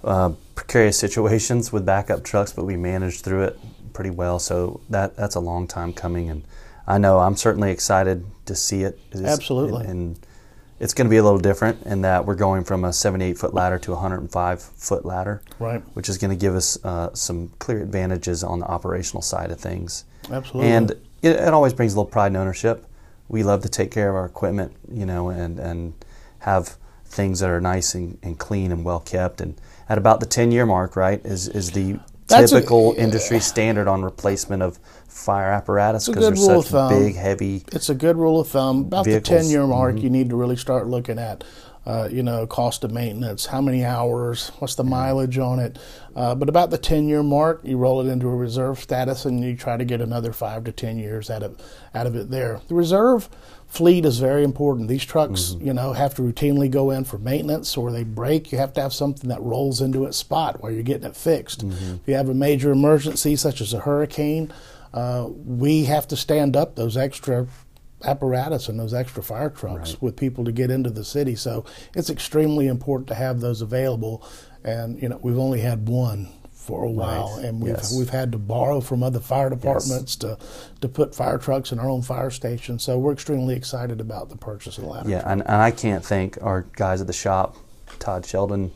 uh, 0.02 0.32
precarious 0.54 0.98
situations 1.06 1.72
with 1.72 1.86
backup 1.86 2.22
trucks, 2.22 2.52
but 2.52 2.64
we 2.64 2.76
managed 2.76 3.24
through 3.24 3.44
it 3.44 3.58
pretty 3.94 4.10
well. 4.10 4.38
So 4.38 4.82
that 4.90 5.16
that's 5.16 5.34
a 5.34 5.40
long 5.40 5.66
time 5.66 5.94
coming. 5.94 6.28
And 6.28 6.44
I 6.86 6.98
know 6.98 7.20
I'm 7.20 7.36
certainly 7.36 7.70
excited 7.70 8.26
to 8.44 8.54
see 8.54 8.82
it. 8.82 8.98
Absolutely. 9.14 9.86
And, 9.86 9.90
and 9.90 10.26
it's 10.80 10.92
going 10.94 11.06
to 11.06 11.10
be 11.10 11.16
a 11.16 11.22
little 11.22 11.38
different 11.38 11.82
in 11.86 12.02
that 12.02 12.26
we're 12.26 12.34
going 12.34 12.64
from 12.64 12.84
a 12.84 12.92
78 12.92 13.38
foot 13.38 13.54
ladder 13.54 13.78
to 13.78 13.92
a 13.92 13.94
105 13.94 14.60
foot 14.62 15.04
ladder, 15.04 15.42
Right. 15.58 15.82
which 15.94 16.08
is 16.08 16.18
going 16.18 16.30
to 16.30 16.36
give 16.36 16.54
us 16.54 16.82
uh, 16.84 17.14
some 17.14 17.50
clear 17.58 17.80
advantages 17.82 18.42
on 18.42 18.58
the 18.60 18.66
operational 18.66 19.22
side 19.22 19.50
of 19.50 19.60
things. 19.60 20.04
Absolutely. 20.30 20.70
And 20.72 20.90
it, 21.22 21.36
it 21.36 21.54
always 21.54 21.72
brings 21.72 21.94
a 21.94 21.96
little 21.96 22.10
pride 22.10 22.28
and 22.28 22.36
ownership. 22.36 22.86
We 23.28 23.42
love 23.42 23.62
to 23.62 23.68
take 23.68 23.90
care 23.90 24.10
of 24.10 24.16
our 24.16 24.26
equipment, 24.26 24.74
you 24.92 25.06
know, 25.06 25.28
and, 25.30 25.58
and 25.58 25.94
have 26.40 26.76
things 27.06 27.40
that 27.40 27.48
are 27.50 27.60
nice 27.60 27.94
and, 27.94 28.18
and 28.22 28.38
clean 28.38 28.72
and 28.72 28.84
well 28.84 29.00
kept. 29.00 29.40
And 29.40 29.54
at 29.88 29.96
about 29.98 30.20
the 30.20 30.26
10 30.26 30.50
year 30.52 30.66
mark, 30.66 30.96
right, 30.96 31.24
is, 31.24 31.48
is 31.48 31.70
the 31.70 31.98
That's 32.26 32.52
a- 32.52 32.56
typical 32.56 32.94
industry 32.96 33.40
standard 33.40 33.86
on 33.88 34.02
replacement 34.02 34.62
of 34.62 34.78
fire 35.08 35.52
apparatus 35.52 36.08
because 36.08 36.24
they're 36.46 36.62
such 36.62 36.90
big, 36.90 37.14
heavy. 37.16 37.62
it's 37.72 37.88
a 37.90 37.94
good 37.94 38.16
rule 38.16 38.40
of 38.40 38.48
thumb. 38.48 38.80
About 38.80 39.04
Vehicles. 39.04 39.28
the 39.28 39.36
ten 39.42 39.50
year 39.50 39.66
mark, 39.66 39.94
Mm-hmm. 39.96 40.04
you 40.04 40.10
need 40.10 40.30
to 40.30 40.36
really 40.36 40.56
start 40.56 40.86
looking 40.88 41.18
at, 41.18 41.44
uh, 41.86 42.08
you 42.10 42.22
know, 42.22 42.46
cost 42.46 42.82
of 42.82 42.90
maintenance, 42.90 43.46
how 43.46 43.60
many 43.60 43.84
hours, 43.84 44.50
what's 44.58 44.74
the 44.74 44.82
mileage 44.84 45.38
on 45.38 45.58
it. 45.60 45.78
Uh, 46.16 46.34
but 46.34 46.48
about 46.48 46.70
the 46.70 46.78
ten 46.78 47.08
year 47.08 47.22
mark, 47.22 47.60
you 47.62 47.76
roll 47.76 48.00
it 48.00 48.10
into 48.10 48.26
a 48.26 48.34
reserve 48.34 48.80
status, 48.80 49.24
and 49.24 49.44
you 49.44 49.54
try 49.56 49.76
to 49.76 49.84
get 49.84 50.00
another 50.00 50.32
five 50.32 50.64
to 50.64 50.72
ten 50.72 50.98
years 50.98 51.30
out 51.30 51.42
of 51.42 51.60
out 51.94 52.06
of 52.06 52.16
it. 52.16 52.30
There, 52.30 52.60
the 52.68 52.74
reserve 52.74 53.28
fleet 53.74 54.04
is 54.04 54.18
very 54.20 54.44
important. 54.44 54.88
These 54.88 55.04
trucks, 55.04 55.40
Mm-hmm. 55.54 55.66
you 55.66 55.72
know, 55.74 55.92
have 55.92 56.14
to 56.14 56.22
routinely 56.22 56.70
go 56.70 56.90
in 56.90 57.04
for 57.04 57.18
maintenance, 57.18 57.76
or 57.76 57.90
they 57.90 58.04
break. 58.04 58.52
You 58.52 58.58
have 58.58 58.72
to 58.74 58.80
have 58.80 58.92
something 58.92 59.28
that 59.30 59.40
rolls 59.42 59.80
into 59.80 60.04
its 60.04 60.16
spot 60.16 60.62
while 60.62 60.70
you're 60.72 60.82
getting 60.82 61.06
it 61.08 61.16
fixed. 61.16 61.66
Mm-hmm. 61.66 61.94
If 61.94 62.00
you 62.08 62.14
have 62.14 62.28
a 62.28 62.34
major 62.34 62.70
emergency, 62.72 63.36
such 63.36 63.60
as 63.60 63.74
a 63.74 63.80
hurricane, 63.80 64.52
uh, 64.92 65.28
we 65.44 65.84
have 65.84 66.06
to 66.08 66.16
stand 66.16 66.56
up 66.56 66.76
those 66.76 66.96
extra 66.96 67.46
apparatus 68.04 68.68
and 68.68 68.78
those 68.78 68.92
extra 68.94 69.22
fire 69.22 69.50
trucks 69.50 69.92
Right. 69.92 70.02
with 70.02 70.16
people 70.16 70.44
to 70.44 70.52
get 70.52 70.70
into 70.70 70.90
the 70.90 71.04
city. 71.04 71.34
So 71.34 71.64
it's 71.94 72.10
extremely 72.10 72.66
important 72.68 73.08
to 73.08 73.14
have 73.14 73.40
those 73.40 73.62
available. 73.62 74.22
And 74.62 75.00
you 75.02 75.08
know, 75.08 75.18
we've 75.22 75.38
only 75.38 75.60
had 75.60 75.88
one 75.88 76.28
for 76.64 76.82
a 76.84 76.90
while, 76.90 77.38
and 77.42 77.60
we've 77.60 77.74
Yes. 77.74 77.94
we've 77.96 78.08
had 78.10 78.32
to 78.32 78.38
borrow 78.38 78.80
from 78.80 79.02
other 79.02 79.20
fire 79.20 79.50
departments 79.50 80.16
to 80.16 80.38
to 80.80 80.88
put 80.88 81.14
fire 81.14 81.38
trucks 81.38 81.72
in 81.72 81.78
our 81.78 81.88
own 81.88 82.02
fire 82.02 82.30
station. 82.30 82.78
So 82.78 82.98
we're 82.98 83.12
extremely 83.12 83.54
excited 83.54 84.00
about 84.00 84.30
the 84.30 84.36
purchase 84.36 84.78
of 84.78 84.84
the 84.84 84.90
ladder. 84.90 85.08
Yeah, 85.10 85.22
and, 85.26 85.42
and 85.42 85.56
I 85.62 85.70
can't 85.70 86.04
thank 86.04 86.38
our 86.42 86.62
guys 86.76 87.00
at 87.00 87.06
the 87.06 87.12
shop, 87.12 87.56
Todd 87.98 88.24
Sheldon, 88.24 88.72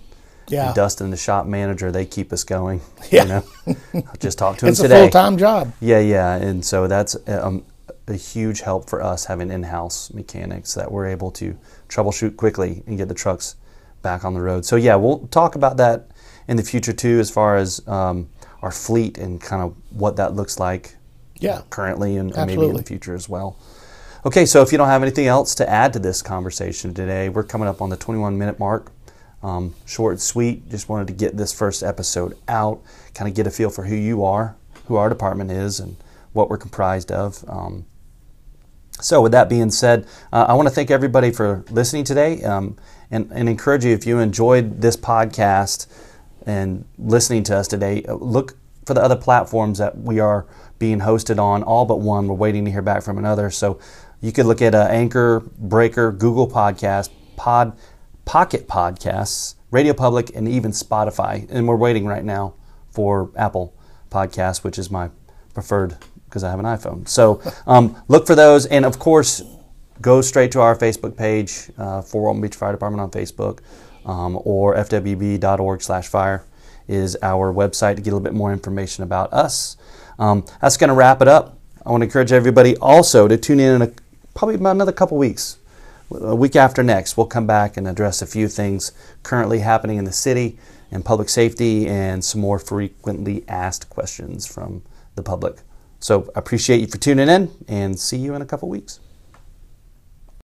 Yeah. 0.49 0.67
and 0.67 0.75
Dustin, 0.75 1.11
the 1.11 1.17
shop 1.17 1.47
manager. 1.47 1.91
They 1.91 2.05
keep 2.05 2.33
us 2.33 2.45
going. 2.45 2.81
Yeah. 3.11 3.23
You 3.23 3.29
know? 3.29 3.77
I 4.13 4.17
just 4.19 4.37
talked 4.39 4.61
to 4.61 4.67
him 4.67 4.71
it's 4.73 4.81
a 4.81 4.89
full 4.89 5.09
time 5.09 5.39
job. 5.39 5.73
Yeah, 5.81 6.01
yeah, 6.01 6.35
and 6.35 6.63
so 6.65 6.87
that's 6.89 7.17
um, 7.27 7.65
a 8.07 8.15
huge 8.15 8.61
help 8.61 8.89
for 8.91 9.03
us 9.03 9.25
having 9.27 9.51
in-house 9.51 10.13
mechanics 10.13 10.75
that 10.75 10.93
we're 10.93 11.07
able 11.07 11.31
to 11.33 11.57
troubleshoot 11.89 12.37
quickly 12.37 12.83
and 12.87 12.99
get 12.99 13.09
the 13.09 13.15
trucks 13.15 13.57
back 14.03 14.25
on 14.25 14.33
the 14.35 14.41
road. 14.41 14.65
So 14.65 14.77
yeah, 14.77 14.95
we'll 14.97 15.27
talk 15.29 15.55
about 15.57 15.77
that 15.79 16.09
in 16.49 16.57
the 16.57 16.63
future 16.63 16.93
too, 16.93 17.21
as 17.21 17.31
far 17.31 17.57
as 17.57 17.87
um, 17.87 18.29
our 18.63 18.73
fleet 18.73 19.19
and 19.19 19.41
kind 19.41 19.63
of 19.63 19.77
what 19.91 20.17
that 20.17 20.35
looks 20.35 20.59
like 20.59 20.97
Yeah. 21.39 21.63
currently 21.71 22.17
and, 22.17 22.35
maybe 22.35 22.65
in 22.65 22.75
the 22.75 22.83
future 22.83 23.15
as 23.15 23.29
well. 23.29 23.57
Okay, 24.27 24.47
so 24.47 24.63
if 24.63 24.73
you 24.73 24.79
don't 24.79 24.89
have 24.89 25.03
anything 25.03 25.27
else 25.27 25.55
to 25.57 25.69
add 25.71 25.93
to 25.93 25.99
this 25.99 26.23
conversation 26.23 26.93
today, 26.93 27.29
we're 27.29 27.45
coming 27.45 27.69
up 27.69 27.81
on 27.81 27.91
the 27.91 27.97
21 27.97 28.37
minute 28.37 28.59
mark. 28.59 28.91
Um, 29.41 29.75
short 29.87 30.15
and 30.15 30.21
sweet. 30.21 30.69
Just 30.69 30.89
wanted 30.89 31.07
to 31.07 31.13
get 31.13 31.37
this 31.37 31.53
first 31.53 31.85
episode 31.85 32.37
out, 32.49 32.83
kind 33.15 33.29
of 33.29 33.37
get 33.37 33.47
a 33.47 33.53
feel 33.53 33.71
for 33.71 33.85
who 33.85 33.95
you 33.95 34.25
are, 34.25 34.57
who 34.87 34.97
our 34.97 35.09
department 35.09 35.53
is, 35.53 35.79
and 35.79 35.97
what 36.33 36.51
we're 36.51 36.59
comprised 36.59 37.13
of. 37.13 37.45
Um, 37.49 37.87
so, 39.01 39.23
with 39.23 39.31
that 39.31 39.49
being 39.49 39.71
said, 39.71 40.09
uh, 40.33 40.47
I 40.49 40.55
want 40.55 40.69
to 40.69 40.75
thank 40.75 40.91
everybody 40.91 41.31
for 41.31 41.65
listening 41.71 42.03
today 42.03 42.43
um, 42.43 42.77
and, 43.13 43.31
and 43.31 43.49
encourage 43.49 43.85
you 43.85 43.93
if 43.93 44.05
you 44.07 44.19
enjoyed 44.19 44.81
this 44.81 44.97
podcast 44.97 45.87
and 46.49 46.85
listening 46.99 47.43
to 47.45 47.57
us 47.57 47.69
today, 47.69 48.03
uh, 48.05 48.15
look 48.15 48.57
for 48.87 48.95
the 48.95 49.03
other 49.03 49.17
platforms 49.17 49.79
that 49.79 49.99
we 49.99 50.19
are 50.19 50.47
being 50.79 51.01
hosted 51.01 51.39
on, 51.39 51.63
all 51.63 51.85
but 51.85 52.01
one. 52.01 52.27
We're 52.27 52.35
waiting 52.35 52.65
to 52.65 52.71
hear 52.71 52.83
back 52.83 53.03
from 53.03 53.19
another. 53.19 53.51
So, 53.51 53.79
you 54.21 54.33
could 54.33 54.47
look 54.47 54.61
at 54.61 54.75
uh, 54.75 54.89
Anchor, 54.91 55.41
Breaker, 55.59 56.11
Google 56.11 56.49
Podcast, 56.49 57.11
Pod, 57.37 57.77
Pocket 58.25 58.67
Podcasts, 58.67 59.55
Radio 59.71 59.93
Public, 59.93 60.35
and 60.35 60.49
even 60.49 60.73
Spotify. 60.73 61.49
And 61.51 61.69
we're 61.69 61.77
waiting 61.77 62.05
right 62.07 62.25
now 62.25 62.55
for 62.91 63.31
Apple 63.37 63.75
Podcasts, 64.11 64.65
which 64.65 64.79
is 64.79 64.91
my 64.91 65.11
preferred 65.55 65.97
because 66.25 66.43
I 66.43 66.51
have 66.51 66.59
an 66.59 66.67
iPhone. 66.67 67.09
So 67.09 67.41
um, 67.67 68.01
look 68.09 68.27
for 68.27 68.35
those, 68.35 68.67
and 68.67 68.85
of 68.85 68.99
course, 68.99 69.43
go 70.01 70.21
straight 70.21 70.53
to 70.53 70.61
our 70.61 70.77
Facebook 70.77 71.17
page 71.17 71.71
uh, 71.79 72.03
Fort 72.03 72.25
Walton 72.25 72.41
Beach 72.43 72.57
Fire 72.57 72.73
Department 72.73 73.01
on 73.01 73.11
Facebook, 73.11 73.61
um, 74.05 74.39
or 74.45 74.75
fwb.org 74.77 75.83
slash 75.83 76.09
fire 76.09 76.45
is 76.87 77.17
our 77.23 77.53
website 77.53 77.97
to 77.97 78.03
get 78.03 78.11
a 78.11 78.15
little 78.15 78.21
bit 78.21 78.35
more 78.35 78.53
information 78.53 79.05
about 79.05 79.33
us. 79.33 79.77
Um, 80.19 80.45
that's 80.61 80.77
going 80.77 80.89
to 80.89 80.95
wrap 80.95 81.23
it 81.23 81.29
up. 81.29 81.59
I 81.85 81.91
want 81.91 82.03
to 82.03 82.07
encourage 82.07 82.33
everybody 82.33 82.77
also 82.77 83.29
to 83.29 83.37
tune 83.37 83.61
in 83.61 83.77
in 83.77 83.83
a, 83.83 83.93
probably 84.35 84.57
about 84.57 84.73
another 84.73 84.93
couple 84.93 85.17
weeks. 85.17 85.59
A 86.11 86.35
week 86.35 86.57
after 86.57 86.83
next, 86.83 87.17
we'll 87.17 87.27
come 87.27 87.47
back 87.47 87.77
and 87.77 87.87
address 87.87 88.23
a 88.23 88.27
few 88.27 88.49
things 88.49 88.93
currently 89.23 89.61
happening 89.61 89.99
in 89.99 90.05
the 90.05 90.13
city 90.13 90.59
and 90.91 91.05
public 91.05 91.29
safety 91.29 91.87
and 91.87 92.25
some 92.25 92.41
more 92.41 92.59
frequently 92.59 93.45
asked 93.47 93.91
questions 93.91 94.47
from 94.47 94.83
the 95.15 95.23
public. 95.23 95.59
So 96.01 96.31
I 96.35 96.39
appreciate 96.39 96.81
you 96.81 96.87
for 96.87 96.99
tuning 96.99 97.29
in 97.29 97.51
and 97.69 97.99
see 97.99 98.17
you 98.17 98.35
in 98.35 98.43
a 98.43 98.47
couple 98.47 98.69
weeks. 98.69 99.01